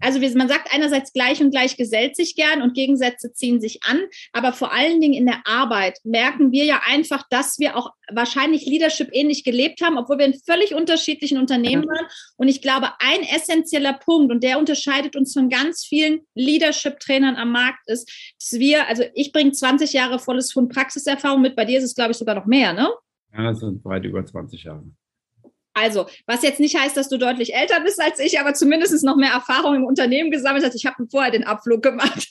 also 0.00 0.18
man 0.36 0.48
sagt 0.48 0.72
einerseits 0.72 1.12
gleich 1.12 1.40
und 1.40 1.50
gleich 1.50 1.76
gesellt 1.76 2.16
sich 2.16 2.34
gern 2.34 2.62
und 2.62 2.74
Gegensätze 2.74 3.32
ziehen 3.32 3.60
sich 3.60 3.82
an, 3.84 4.00
aber 4.32 4.52
vor 4.52 4.72
allen 4.72 5.00
Dingen 5.00 5.14
in 5.14 5.26
der 5.26 5.42
Arbeit 5.44 5.98
merken 6.04 6.50
wir 6.50 6.64
ja 6.64 6.80
einfach, 6.86 7.24
dass 7.30 7.58
wir 7.58 7.76
auch 7.76 7.90
wahrscheinlich 8.12 8.66
Leadership 8.66 9.08
ähnlich 9.12 9.44
gelebt 9.44 9.80
haben, 9.82 9.98
obwohl 9.98 10.18
wir 10.18 10.26
in 10.26 10.34
völlig 10.34 10.74
unterschiedlichen 10.74 11.38
Unternehmen 11.38 11.86
waren. 11.86 12.06
Und 12.36 12.48
ich 12.48 12.62
glaube, 12.62 12.90
ein 13.00 13.22
essentieller 13.22 13.94
Punkt, 13.94 14.32
und 14.32 14.42
der 14.42 14.58
unterscheidet 14.58 15.16
uns 15.16 15.32
von 15.32 15.48
ganz 15.48 15.84
vielen 15.84 16.20
Leadership-Trainern 16.34 17.36
am 17.36 17.50
Markt, 17.50 17.80
ist, 17.86 18.10
dass 18.38 18.58
wir, 18.58 18.86
also 18.88 19.04
ich 19.14 19.32
bringe 19.32 19.52
20 19.52 19.92
Jahre 19.92 20.18
volles 20.18 20.52
Fund 20.52 20.72
Praxiserfahrung 20.72 21.42
mit, 21.42 21.56
bei 21.56 21.64
dir 21.64 21.78
ist 21.78 21.84
es, 21.84 21.94
glaube 21.94 22.12
ich, 22.12 22.16
sogar 22.16 22.34
noch 22.34 22.46
mehr, 22.46 22.72
ne? 22.72 22.88
Ja, 23.36 23.42
das 23.44 23.60
sind 23.60 23.84
weit 23.84 24.04
über 24.04 24.24
20 24.24 24.64
Jahre. 24.64 24.84
Also, 25.76 26.06
was 26.26 26.42
jetzt 26.42 26.58
nicht 26.58 26.78
heißt, 26.78 26.96
dass 26.96 27.10
du 27.10 27.18
deutlich 27.18 27.54
älter 27.54 27.80
bist 27.80 28.00
als 28.00 28.18
ich, 28.18 28.40
aber 28.40 28.54
zumindest 28.54 29.04
noch 29.04 29.16
mehr 29.16 29.32
Erfahrung 29.32 29.74
im 29.74 29.84
Unternehmen 29.84 30.30
gesammelt 30.30 30.64
hast. 30.64 30.74
Ich 30.74 30.86
habe 30.86 31.06
vorher 31.10 31.30
den 31.30 31.44
Abflug 31.44 31.82
gemacht. 31.82 32.28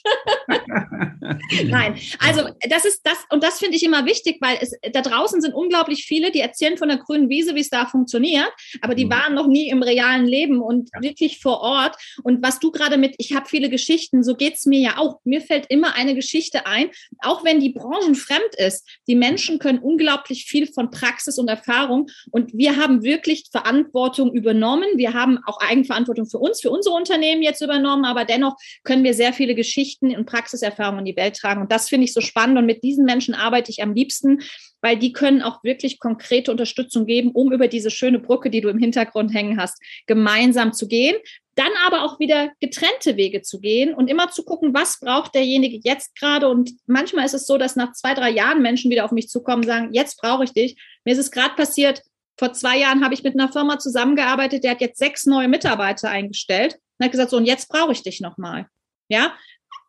Nein, 1.64 1.96
also 2.18 2.48
das 2.68 2.84
ist 2.84 3.02
das 3.04 3.18
und 3.30 3.44
das 3.44 3.58
finde 3.58 3.76
ich 3.76 3.84
immer 3.84 4.04
wichtig, 4.04 4.38
weil 4.40 4.58
es 4.60 4.72
da 4.92 5.00
draußen 5.00 5.40
sind 5.40 5.54
unglaublich 5.54 6.04
viele, 6.04 6.32
die 6.32 6.40
erzählen 6.40 6.76
von 6.76 6.88
der 6.88 6.98
grünen 6.98 7.28
Wiese, 7.28 7.54
wie 7.54 7.60
es 7.60 7.70
da 7.70 7.86
funktioniert, 7.86 8.50
aber 8.80 8.94
die 8.94 9.04
mhm. 9.04 9.10
waren 9.10 9.34
noch 9.34 9.46
nie 9.46 9.68
im 9.68 9.82
realen 9.82 10.26
Leben 10.26 10.60
und 10.60 10.90
ja. 10.92 11.02
wirklich 11.02 11.40
vor 11.40 11.60
Ort. 11.60 11.96
Und 12.24 12.42
was 12.42 12.58
du 12.58 12.72
gerade 12.72 12.96
mit, 12.96 13.14
ich 13.18 13.34
habe 13.34 13.46
viele 13.48 13.70
Geschichten, 13.70 14.24
so 14.24 14.34
geht 14.34 14.54
es 14.54 14.66
mir 14.66 14.80
ja 14.80 14.98
auch. 14.98 15.20
Mir 15.24 15.40
fällt 15.40 15.66
immer 15.68 15.94
eine 15.94 16.14
Geschichte 16.14 16.66
ein, 16.66 16.90
auch 17.20 17.44
wenn 17.44 17.60
die 17.60 17.70
Branchen 17.70 18.14
fremd 18.16 18.54
ist. 18.56 18.88
Die 19.06 19.14
Menschen 19.14 19.58
können 19.58 19.78
unglaublich 19.78 20.46
viel 20.46 20.66
von 20.66 20.90
Praxis 20.90 21.38
und 21.38 21.48
Erfahrung 21.48 22.08
und 22.30 22.52
wir 22.54 22.76
haben 22.76 23.02
wirklich 23.02 23.35
Verantwortung 23.50 24.32
übernommen. 24.32 24.88
Wir 24.96 25.14
haben 25.14 25.38
auch 25.46 25.60
Eigenverantwortung 25.60 26.26
für 26.26 26.38
uns, 26.38 26.60
für 26.60 26.70
unsere 26.70 26.94
Unternehmen 26.94 27.42
jetzt 27.42 27.62
übernommen, 27.62 28.04
aber 28.04 28.24
dennoch 28.24 28.56
können 28.84 29.04
wir 29.04 29.14
sehr 29.14 29.32
viele 29.32 29.54
Geschichten 29.54 30.14
und 30.16 30.26
Praxiserfahrungen 30.26 31.00
in 31.00 31.12
die 31.12 31.16
Welt 31.16 31.36
tragen. 31.36 31.60
Und 31.60 31.72
das 31.72 31.88
finde 31.88 32.04
ich 32.04 32.12
so 32.12 32.20
spannend. 32.20 32.58
Und 32.58 32.66
mit 32.66 32.82
diesen 32.82 33.04
Menschen 33.04 33.34
arbeite 33.34 33.70
ich 33.70 33.82
am 33.82 33.94
liebsten, 33.94 34.40
weil 34.80 34.96
die 34.96 35.12
können 35.12 35.42
auch 35.42 35.64
wirklich 35.64 35.98
konkrete 35.98 36.50
Unterstützung 36.50 37.06
geben, 37.06 37.32
um 37.32 37.52
über 37.52 37.68
diese 37.68 37.90
schöne 37.90 38.18
Brücke, 38.18 38.50
die 38.50 38.60
du 38.60 38.68
im 38.68 38.78
Hintergrund 38.78 39.34
hängen 39.34 39.60
hast, 39.60 39.82
gemeinsam 40.06 40.72
zu 40.72 40.86
gehen. 40.86 41.16
Dann 41.56 41.72
aber 41.86 42.04
auch 42.04 42.20
wieder 42.20 42.52
getrennte 42.60 43.16
Wege 43.16 43.40
zu 43.40 43.60
gehen 43.60 43.94
und 43.94 44.10
immer 44.10 44.30
zu 44.30 44.44
gucken, 44.44 44.74
was 44.74 45.00
braucht 45.00 45.34
derjenige 45.34 45.80
jetzt 45.82 46.14
gerade. 46.14 46.48
Und 46.48 46.72
manchmal 46.86 47.24
ist 47.24 47.34
es 47.34 47.46
so, 47.46 47.56
dass 47.56 47.76
nach 47.76 47.92
zwei, 47.92 48.12
drei 48.12 48.30
Jahren 48.30 48.60
Menschen 48.60 48.90
wieder 48.90 49.06
auf 49.06 49.12
mich 49.12 49.28
zukommen 49.28 49.62
und 49.62 49.66
sagen, 49.66 49.92
jetzt 49.92 50.20
brauche 50.20 50.44
ich 50.44 50.52
dich. 50.52 50.76
Mir 51.04 51.12
ist 51.12 51.18
es 51.18 51.30
gerade 51.30 51.54
passiert, 51.54 52.02
vor 52.38 52.52
zwei 52.52 52.78
Jahren 52.78 53.02
habe 53.04 53.14
ich 53.14 53.22
mit 53.22 53.34
einer 53.34 53.50
Firma 53.50 53.78
zusammengearbeitet, 53.78 54.64
der 54.64 54.72
hat 54.72 54.80
jetzt 54.80 54.98
sechs 54.98 55.26
neue 55.26 55.48
Mitarbeiter 55.48 56.10
eingestellt 56.10 56.78
und 56.98 57.04
hat 57.04 57.12
gesagt, 57.12 57.30
so, 57.30 57.36
und 57.36 57.46
jetzt 57.46 57.68
brauche 57.68 57.92
ich 57.92 58.02
dich 58.02 58.20
nochmal. 58.20 58.66
Ja, 59.08 59.34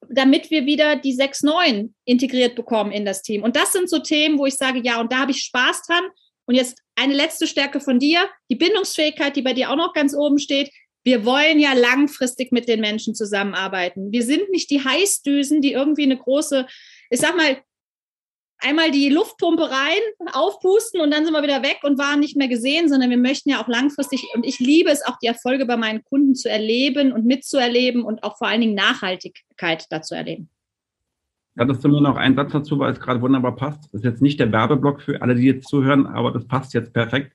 damit 0.10 0.52
wir 0.52 0.66
wieder 0.66 0.96
die 0.96 1.14
sechs 1.14 1.44
neuen 1.44 1.96
integriert 2.06 2.56
bekommen 2.56 2.92
in 2.92 3.06
das 3.06 3.22
Team. 3.22 3.44
Und 3.44 3.56
das 3.56 3.74
sind 3.74 3.90
so 3.90 4.00
Themen, 4.00 4.38
wo 4.38 4.46
ich 4.46 4.56
sage, 4.56 4.80
ja, 4.84 5.00
und 5.02 5.12
da 5.12 5.20
habe 5.20 5.32
ich 5.32 5.44
Spaß 5.44 5.84
dran. 5.88 6.04
Und 6.46 6.56
jetzt 6.56 6.82
eine 6.96 7.14
letzte 7.14 7.46
Stärke 7.46 7.82
von 7.82 8.00
dir, 8.00 8.22
die 8.50 8.56
Bindungsfähigkeit, 8.56 9.36
die 9.36 9.42
bei 9.42 9.54
dir 9.54 9.70
auch 9.70 9.76
noch 9.76 9.94
ganz 9.94 10.16
oben 10.16 10.40
steht. 10.40 10.72
Wir 11.04 11.26
wollen 11.26 11.60
ja 11.60 11.74
langfristig 11.74 12.52
mit 12.52 12.70
den 12.70 12.80
Menschen 12.80 13.16
zusammenarbeiten. 13.16 14.12
Wir 14.12 14.24
sind 14.24 14.50
nicht 14.50 14.70
die 14.70 14.84
Heißdüsen, 14.84 15.62
die 15.62 15.74
irgendwie 15.74 16.04
eine 16.04 16.18
große, 16.18 16.66
ich 17.10 17.20
sag 17.20 17.36
mal, 17.36 17.58
einmal 18.60 18.92
die 18.92 19.10
Luftpumpe 19.10 19.64
rein, 19.64 20.32
aufpusten 20.34 21.02
und 21.02 21.12
dann 21.12 21.26
sind 21.26 21.34
wir 21.34 21.44
wieder 21.44 21.64
weg 21.64 21.80
und 21.84 21.98
waren 21.98 22.20
nicht 22.20 22.38
mehr 22.38 22.48
gesehen, 22.48 22.90
sondern 22.90 23.10
wir 23.10 23.18
möchten 23.18 23.50
ja 23.50 23.62
auch 23.62 23.68
langfristig, 23.68 24.26
und 24.34 24.46
ich 24.46 24.60
liebe 24.60 24.90
es 24.90 25.06
auch, 25.06 25.18
die 25.20 25.28
Erfolge 25.28 25.66
bei 25.66 25.78
meinen 25.78 26.04
Kunden 26.04 26.36
zu 26.36 26.50
erleben 26.50 27.12
und 27.12 27.26
mitzuerleben 27.26 28.04
und 28.04 28.24
auch 28.24 28.38
vor 28.38 28.48
allen 28.48 28.62
Dingen 28.62 28.76
Nachhaltigkeit 28.76 29.86
dazu 29.90 30.16
erleben. 30.16 30.50
Hattest 31.58 31.84
du 31.84 31.90
mir 31.90 32.02
noch 32.02 32.18
einen 32.18 32.36
Satz 32.36 32.52
dazu, 32.52 32.78
weil 32.78 32.94
es 32.94 33.00
gerade 33.00 33.22
wunderbar 33.22 33.56
passt? 33.56 33.86
Das 33.86 34.02
ist 34.02 34.04
jetzt 34.04 34.22
nicht 34.22 34.40
der 34.40 34.52
Werbeblock 34.52 35.02
für 35.02 35.22
alle, 35.22 35.34
die 35.34 35.46
jetzt 35.46 35.68
zuhören, 35.68 36.06
aber 36.06 36.32
das 36.32 36.46
passt 36.46 36.74
jetzt 36.76 36.94
perfekt. 36.94 37.34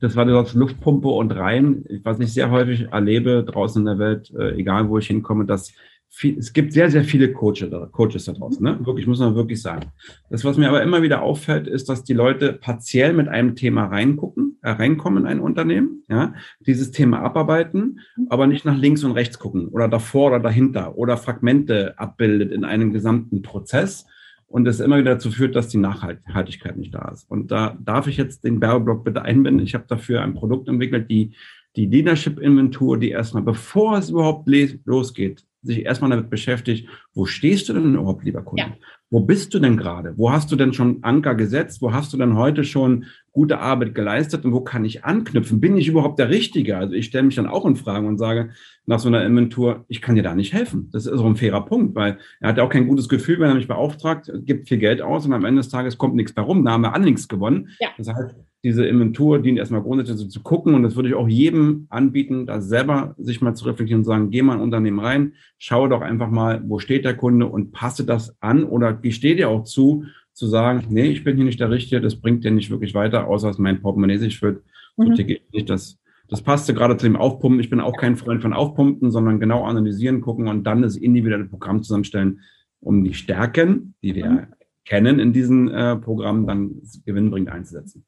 Das 0.00 0.16
war 0.16 0.24
das 0.24 0.54
Luftpumpe 0.54 1.08
und 1.08 1.32
rein. 1.32 1.84
Was 2.02 2.20
ich 2.20 2.32
sehr 2.32 2.50
häufig 2.50 2.88
erlebe 2.92 3.44
draußen 3.44 3.82
in 3.82 3.86
der 3.86 3.98
Welt, 3.98 4.30
äh, 4.38 4.54
egal 4.54 4.88
wo 4.88 4.98
ich 4.98 5.06
hinkomme, 5.06 5.44
dass 5.44 5.72
viel, 6.14 6.38
es 6.38 6.52
gibt 6.52 6.72
sehr, 6.72 6.90
sehr 6.90 7.02
viele 7.02 7.32
Coaches, 7.32 7.70
Coaches 7.90 8.26
da 8.26 8.32
draußen, 8.32 8.62
ne? 8.62 8.78
Wirklich, 8.84 9.06
muss 9.06 9.18
man 9.18 9.34
wirklich 9.34 9.60
sagen. 9.60 9.90
Das, 10.30 10.44
was 10.44 10.56
mir 10.56 10.68
aber 10.68 10.82
immer 10.82 11.02
wieder 11.02 11.22
auffällt, 11.22 11.66
ist, 11.66 11.88
dass 11.88 12.04
die 12.04 12.12
Leute 12.12 12.52
partiell 12.52 13.12
mit 13.12 13.26
einem 13.28 13.56
Thema 13.56 13.86
reingucken, 13.86 14.58
äh, 14.62 14.70
reinkommen 14.70 15.24
in 15.24 15.26
ein 15.28 15.40
Unternehmen, 15.40 16.04
ja, 16.08 16.34
dieses 16.60 16.92
Thema 16.92 17.20
abarbeiten, 17.20 17.98
aber 18.28 18.46
nicht 18.46 18.64
nach 18.64 18.76
links 18.76 19.02
und 19.02 19.12
rechts 19.12 19.40
gucken 19.40 19.68
oder 19.68 19.88
davor 19.88 20.28
oder 20.28 20.40
dahinter 20.40 20.96
oder 20.96 21.16
Fragmente 21.16 21.98
abbildet 21.98 22.52
in 22.52 22.64
einem 22.64 22.92
gesamten 22.92 23.42
Prozess 23.42 24.06
und 24.46 24.64
das 24.64 24.78
immer 24.78 24.98
wieder 24.98 25.14
dazu 25.14 25.32
führt, 25.32 25.56
dass 25.56 25.66
die 25.66 25.78
Nachhaltigkeit 25.78 26.76
nicht 26.76 26.94
da 26.94 27.08
ist. 27.08 27.28
Und 27.28 27.50
da 27.50 27.76
darf 27.82 28.06
ich 28.06 28.16
jetzt 28.16 28.44
den 28.44 28.60
Werbeblock 28.60 29.04
bitte 29.04 29.22
einbinden. 29.22 29.66
Ich 29.66 29.74
habe 29.74 29.86
dafür 29.88 30.22
ein 30.22 30.34
Produkt 30.34 30.68
entwickelt, 30.68 31.10
die 31.10 31.34
die 31.76 31.86
Leadership-Inventur, 31.86 32.98
die 32.98 33.10
erstmal, 33.10 33.42
bevor 33.42 33.98
es 33.98 34.10
überhaupt 34.10 34.48
losgeht, 34.84 35.44
sich 35.64 35.84
erstmal 35.84 36.10
damit 36.10 36.30
beschäftigt, 36.30 36.88
wo 37.14 37.26
stehst 37.26 37.68
du 37.68 37.72
denn 37.72 37.94
überhaupt, 37.94 38.24
lieber 38.24 38.42
Kunde? 38.42 38.62
Ja. 38.62 38.72
Wo 39.10 39.20
bist 39.20 39.54
du 39.54 39.58
denn 39.58 39.76
gerade? 39.76 40.14
Wo 40.16 40.32
hast 40.32 40.50
du 40.50 40.56
denn 40.56 40.72
schon 40.72 41.02
Anker 41.02 41.34
gesetzt? 41.34 41.80
Wo 41.80 41.92
hast 41.92 42.12
du 42.12 42.16
denn 42.16 42.36
heute 42.36 42.64
schon 42.64 43.04
gute 43.32 43.60
Arbeit 43.60 43.94
geleistet 43.94 44.44
und 44.44 44.52
wo 44.52 44.60
kann 44.60 44.84
ich 44.84 45.04
anknüpfen? 45.04 45.60
Bin 45.60 45.76
ich 45.76 45.88
überhaupt 45.88 46.18
der 46.18 46.30
Richtige? 46.30 46.76
Also 46.76 46.94
ich 46.94 47.06
stelle 47.06 47.24
mich 47.24 47.36
dann 47.36 47.46
auch 47.46 47.64
in 47.64 47.76
Frage 47.76 48.06
und 48.06 48.18
sage 48.18 48.50
nach 48.86 48.98
so 48.98 49.08
einer 49.08 49.24
Inventur, 49.24 49.84
ich 49.88 50.02
kann 50.02 50.16
dir 50.16 50.22
da 50.22 50.34
nicht 50.34 50.52
helfen. 50.52 50.90
Das 50.92 51.06
ist 51.06 51.16
so 51.16 51.26
ein 51.26 51.36
fairer 51.36 51.64
Punkt, 51.64 51.94
weil 51.94 52.18
er 52.40 52.48
hat 52.48 52.58
ja 52.58 52.64
auch 52.64 52.70
kein 52.70 52.88
gutes 52.88 53.08
Gefühl, 53.08 53.38
wenn 53.40 53.48
er 53.48 53.54
mich 53.54 53.68
beauftragt, 53.68 54.30
gibt 54.44 54.68
viel 54.68 54.78
Geld 54.78 55.00
aus 55.00 55.26
und 55.26 55.32
am 55.32 55.44
Ende 55.44 55.60
des 55.60 55.68
Tages 55.68 55.96
kommt 55.96 56.16
nichts 56.16 56.32
bei 56.32 56.42
rum. 56.42 56.64
Da 56.64 56.72
haben 56.72 56.82
wir 56.82 56.92
alle 56.92 57.04
nichts 57.04 57.28
gewonnen. 57.28 57.70
Ja. 57.80 57.90
Das 57.96 58.08
heißt, 58.08 58.34
diese 58.64 58.86
Inventur 58.86 59.40
dient 59.40 59.58
erstmal 59.58 59.82
grundsätzlich 59.82 60.18
so 60.18 60.26
zu 60.26 60.42
gucken 60.42 60.74
und 60.74 60.82
das 60.82 60.96
würde 60.96 61.10
ich 61.10 61.14
auch 61.14 61.28
jedem 61.28 61.86
anbieten, 61.90 62.46
da 62.46 62.62
selber 62.62 63.14
sich 63.18 63.42
mal 63.42 63.54
zu 63.54 63.66
reflektieren 63.66 64.00
und 64.00 64.06
sagen, 64.06 64.30
geh 64.30 64.40
mal 64.40 64.54
in 64.54 64.60
ein 64.60 64.64
Unternehmen 64.64 65.00
rein, 65.00 65.34
schaue 65.58 65.90
doch 65.90 66.00
einfach 66.00 66.30
mal, 66.30 66.62
wo 66.66 66.78
steht 66.78 67.04
der 67.04 67.14
Kunde 67.14 67.46
und 67.46 67.72
passe 67.72 68.06
das 68.06 68.34
an 68.40 68.64
oder 68.64 68.94
gestehe 68.94 69.36
dir 69.36 69.50
auch 69.50 69.64
zu, 69.64 70.06
zu 70.32 70.46
sagen, 70.46 70.86
nee, 70.88 71.08
ich 71.08 71.24
bin 71.24 71.36
hier 71.36 71.44
nicht 71.44 71.60
der 71.60 71.70
Richtige, 71.70 72.00
das 72.00 72.16
bringt 72.16 72.42
dir 72.42 72.50
nicht 72.50 72.70
wirklich 72.70 72.94
weiter, 72.94 73.28
außer 73.28 73.48
dass 73.48 73.58
mein 73.58 73.82
Portemonnaie 73.82 74.16
sich 74.16 74.38
füllt. 74.38 74.62
So 74.96 75.10
mhm. 75.10 75.14
ticke 75.14 75.40
nicht. 75.52 75.68
Das, 75.68 75.98
das 76.28 76.40
passte 76.40 76.72
gerade 76.72 76.96
zu 76.96 77.04
dem 77.04 77.16
Aufpumpen. 77.16 77.60
Ich 77.60 77.68
bin 77.68 77.80
auch 77.80 77.96
kein 77.96 78.16
Freund 78.16 78.40
von 78.40 78.54
Aufpumpen, 78.54 79.10
sondern 79.10 79.40
genau 79.40 79.64
analysieren, 79.64 80.22
gucken 80.22 80.48
und 80.48 80.64
dann 80.64 80.80
das 80.80 80.96
individuelle 80.96 81.44
Programm 81.44 81.82
zusammenstellen, 81.82 82.40
um 82.80 83.04
die 83.04 83.14
Stärken, 83.14 83.94
die 84.02 84.14
wir 84.14 84.30
mhm 84.30 84.46
kennen 84.84 85.18
in 85.18 85.32
diesen 85.32 85.70
äh, 85.70 85.96
Programmen, 85.96 86.46
dann 86.46 86.82
gewinnbringend 87.06 87.50
einzusetzen. 87.50 88.04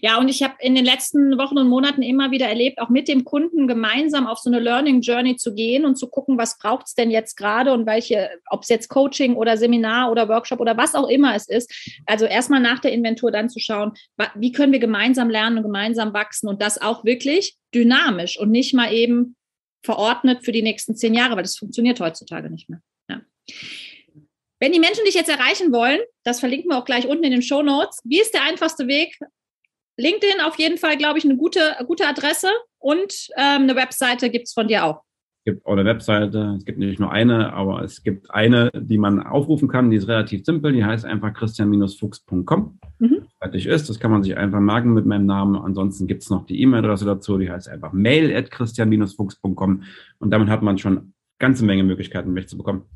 Ja, 0.00 0.18
und 0.18 0.28
ich 0.28 0.42
habe 0.42 0.54
in 0.60 0.74
den 0.74 0.84
letzten 0.84 1.36
Wochen 1.38 1.58
und 1.58 1.68
Monaten 1.68 2.02
immer 2.02 2.30
wieder 2.30 2.46
erlebt, 2.46 2.80
auch 2.80 2.88
mit 2.88 3.08
dem 3.08 3.24
Kunden 3.24 3.68
gemeinsam 3.68 4.26
auf 4.26 4.38
so 4.38 4.50
eine 4.50 4.58
Learning 4.58 5.00
Journey 5.02 5.36
zu 5.36 5.54
gehen 5.54 5.84
und 5.84 5.96
zu 5.96 6.08
gucken, 6.08 6.38
was 6.38 6.58
braucht 6.58 6.86
es 6.86 6.94
denn 6.94 7.10
jetzt 7.10 7.36
gerade 7.36 7.72
und 7.72 7.86
welche, 7.86 8.30
ob 8.48 8.62
es 8.62 8.68
jetzt 8.68 8.88
Coaching 8.88 9.36
oder 9.36 9.56
Seminar 9.56 10.10
oder 10.10 10.28
Workshop 10.28 10.60
oder 10.60 10.76
was 10.76 10.94
auch 10.94 11.08
immer 11.08 11.34
es 11.34 11.48
ist. 11.48 11.72
Also 12.06 12.24
erstmal 12.24 12.60
nach 12.60 12.78
der 12.78 12.92
Inventur 12.92 13.30
dann 13.30 13.50
zu 13.50 13.58
schauen, 13.58 13.92
wie 14.34 14.52
können 14.52 14.72
wir 14.72 14.80
gemeinsam 14.80 15.28
lernen 15.28 15.58
und 15.58 15.64
gemeinsam 15.64 16.14
wachsen 16.14 16.48
und 16.48 16.62
das 16.62 16.80
auch 16.80 17.04
wirklich 17.04 17.56
dynamisch 17.74 18.38
und 18.38 18.50
nicht 18.50 18.74
mal 18.74 18.92
eben 18.92 19.36
verordnet 19.82 20.44
für 20.44 20.52
die 20.52 20.62
nächsten 20.62 20.96
zehn 20.96 21.12
Jahre, 21.12 21.36
weil 21.36 21.42
das 21.42 21.56
funktioniert 21.56 22.00
heutzutage 22.00 22.50
nicht 22.50 22.70
mehr. 22.70 22.80
Ja. 23.10 23.20
Wenn 24.64 24.72
die 24.72 24.80
Menschen 24.80 25.04
dich 25.04 25.14
jetzt 25.14 25.28
erreichen 25.28 25.74
wollen, 25.74 26.00
das 26.22 26.40
verlinken 26.40 26.70
wir 26.70 26.78
auch 26.78 26.86
gleich 26.86 27.06
unten 27.06 27.22
in 27.22 27.32
den 27.32 27.42
Show 27.42 27.60
Notes. 27.60 28.00
Wie 28.02 28.18
ist 28.18 28.32
der 28.32 28.44
einfachste 28.44 28.86
Weg? 28.86 29.18
LinkedIn 29.98 30.40
auf 30.40 30.58
jeden 30.58 30.78
Fall, 30.78 30.96
glaube 30.96 31.18
ich, 31.18 31.26
eine 31.26 31.36
gute, 31.36 31.76
gute 31.86 32.06
Adresse 32.06 32.48
und 32.78 33.28
ähm, 33.36 33.64
eine 33.64 33.76
Webseite 33.76 34.30
gibt 34.30 34.46
es 34.46 34.54
von 34.54 34.66
dir 34.66 34.86
auch. 34.86 35.02
Es 35.44 35.52
gibt 35.52 35.66
auch 35.66 35.72
eine 35.72 35.84
Webseite, 35.84 36.54
es 36.56 36.64
gibt 36.64 36.78
nicht 36.78 36.98
nur 36.98 37.12
eine, 37.12 37.52
aber 37.52 37.82
es 37.82 38.02
gibt 38.02 38.30
eine, 38.30 38.70
die 38.74 38.96
man 38.96 39.22
aufrufen 39.22 39.68
kann, 39.68 39.90
die 39.90 39.98
ist 39.98 40.08
relativ 40.08 40.46
simpel, 40.46 40.72
die 40.72 40.82
heißt 40.82 41.04
einfach 41.04 41.34
christian-fuchs.com. 41.34 42.78
Mhm. 43.00 43.26
Fertig 43.40 43.66
ist, 43.66 43.90
das 43.90 44.00
kann 44.00 44.12
man 44.12 44.22
sich 44.22 44.34
einfach 44.34 44.60
merken 44.60 44.94
mit 44.94 45.04
meinem 45.04 45.26
Namen. 45.26 45.56
Ansonsten 45.56 46.06
gibt 46.06 46.22
es 46.22 46.30
noch 46.30 46.46
die 46.46 46.62
E-Mail-Adresse 46.62 47.04
dazu, 47.04 47.36
die 47.36 47.50
heißt 47.50 47.68
einfach 47.68 47.92
mail 47.92 48.34
at 48.34 48.50
christian-fuchs.com 48.50 49.82
und 50.20 50.30
damit 50.30 50.48
hat 50.48 50.62
man 50.62 50.78
schon 50.78 51.12
ganze 51.38 51.66
Menge 51.66 51.84
Möglichkeiten, 51.84 52.32
mich 52.32 52.48
zu 52.48 52.56
bekommen. 52.56 52.86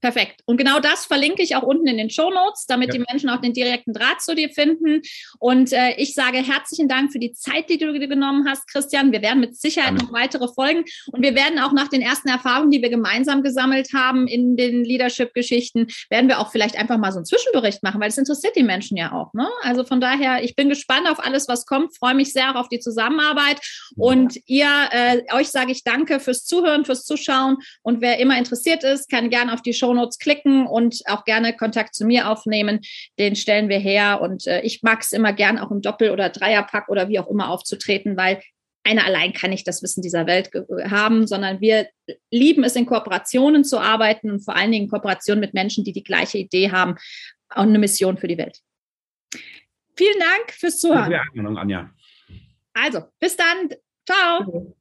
Perfekt. 0.00 0.42
Und 0.44 0.58
genau 0.58 0.78
das 0.78 1.06
verlinke 1.06 1.42
ich 1.42 1.56
auch 1.56 1.62
unten 1.62 1.86
in 1.88 1.96
den 1.96 2.10
Show 2.10 2.30
Notes, 2.30 2.66
damit 2.66 2.88
ja. 2.88 2.94
die 2.94 3.04
Menschen 3.10 3.30
auch 3.30 3.40
den 3.40 3.52
direkten 3.52 3.92
Draht 3.92 4.20
zu 4.20 4.34
dir 4.34 4.48
finden. 4.50 5.02
Und 5.38 5.72
äh, 5.72 5.94
ich 5.96 6.14
sage 6.14 6.38
herzlichen 6.38 6.88
Dank 6.88 7.10
für 7.12 7.18
die 7.18 7.32
Zeit, 7.32 7.68
die 7.68 7.78
du 7.78 7.92
dir 7.92 8.06
genommen 8.06 8.46
hast, 8.48 8.68
Christian. 8.68 9.10
Wir 9.10 9.22
werden 9.22 9.40
mit 9.40 9.56
Sicherheit 9.56 9.90
Danke. 9.90 10.04
noch 10.04 10.12
weitere 10.12 10.48
Folgen 10.48 10.84
und 11.08 11.22
wir 11.22 11.34
werden 11.34 11.58
auch 11.58 11.72
nach 11.72 11.88
den 11.88 12.00
ersten 12.00 12.28
Erfahrungen, 12.28 12.70
die 12.70 12.80
wir 12.80 12.90
gemeinsam 12.90 13.42
gesammelt 13.42 13.92
haben 13.92 14.28
in 14.28 14.56
den 14.56 14.84
Leadership-Geschichten, 14.84 15.88
werden 16.10 16.28
wir 16.28 16.38
auch 16.38 16.52
vielleicht 16.52 16.78
einfach 16.78 16.98
mal 16.98 17.10
so 17.10 17.18
einen 17.18 17.26
Zwischenbericht 17.26 17.82
machen, 17.82 18.00
weil 18.00 18.08
es 18.08 18.18
interessiert 18.18 18.54
die 18.56 18.62
Menschen 18.62 18.96
ja 18.96 19.12
auch. 19.12 19.32
Ne? 19.34 19.48
Also 19.62 19.84
von 19.84 20.00
daher, 20.00 20.44
ich 20.44 20.54
bin 20.54 20.68
gespannt 20.68 21.08
auf 21.10 21.18
alles, 21.18 21.48
was 21.48 21.66
kommt, 21.66 21.96
freue 21.96 22.14
mich 22.14 22.32
sehr 22.32 22.56
auf 22.56 22.68
die 22.68 22.78
Zusammenarbeit. 22.78 23.60
Und 23.96 24.38
ihr, 24.46 24.68
äh, 24.92 25.22
euch 25.34 25.48
sage 25.48 25.72
ich 25.72 25.82
Danke 25.84 26.20
fürs 26.20 26.44
Zuhören, 26.44 26.84
fürs 26.84 27.04
Zuschauen. 27.04 27.56
Und 27.82 28.00
wer 28.00 28.18
immer 28.18 28.38
interessiert 28.38 28.84
ist, 28.84 29.10
kann 29.10 29.30
gerne 29.30 29.52
auf 29.52 29.62
die 29.62 29.72
Show 29.72 29.87
Shownotes 29.88 30.18
klicken 30.18 30.66
und 30.66 31.02
auch 31.06 31.24
gerne 31.24 31.56
Kontakt 31.56 31.94
zu 31.94 32.04
mir 32.04 32.28
aufnehmen. 32.28 32.80
Den 33.18 33.36
stellen 33.36 33.68
wir 33.68 33.78
her. 33.78 34.20
Und 34.20 34.46
äh, 34.46 34.60
ich 34.60 34.82
mag 34.82 35.00
es 35.00 35.12
immer 35.12 35.32
gern 35.32 35.58
auch 35.58 35.70
im 35.70 35.80
Doppel- 35.80 36.10
oder 36.10 36.28
Dreierpack 36.28 36.88
oder 36.88 37.08
wie 37.08 37.18
auch 37.18 37.28
immer 37.28 37.50
aufzutreten, 37.50 38.16
weil 38.16 38.40
einer 38.84 39.04
allein 39.04 39.32
kann 39.32 39.50
nicht 39.50 39.66
das 39.66 39.82
Wissen 39.82 40.02
dieser 40.02 40.26
Welt 40.26 40.50
haben, 40.90 41.26
sondern 41.26 41.60
wir 41.60 41.88
lieben 42.30 42.64
es, 42.64 42.74
in 42.76 42.86
Kooperationen 42.86 43.64
zu 43.64 43.78
arbeiten 43.78 44.30
und 44.30 44.40
vor 44.40 44.56
allen 44.56 44.72
Dingen 44.72 44.88
Kooperationen 44.88 45.40
mit 45.40 45.52
Menschen, 45.52 45.84
die 45.84 45.92
die 45.92 46.04
gleiche 46.04 46.38
Idee 46.38 46.70
haben 46.70 46.96
und 47.54 47.68
eine 47.68 47.78
Mission 47.78 48.16
für 48.16 48.28
die 48.28 48.38
Welt. 48.38 48.60
Vielen 49.96 50.18
Dank 50.18 50.52
fürs 50.52 50.78
Zuhören. 50.78 51.12
Anja. 51.58 51.90
Also, 52.72 53.02
bis 53.18 53.36
dann. 53.36 53.68
Ciao. 54.06 54.74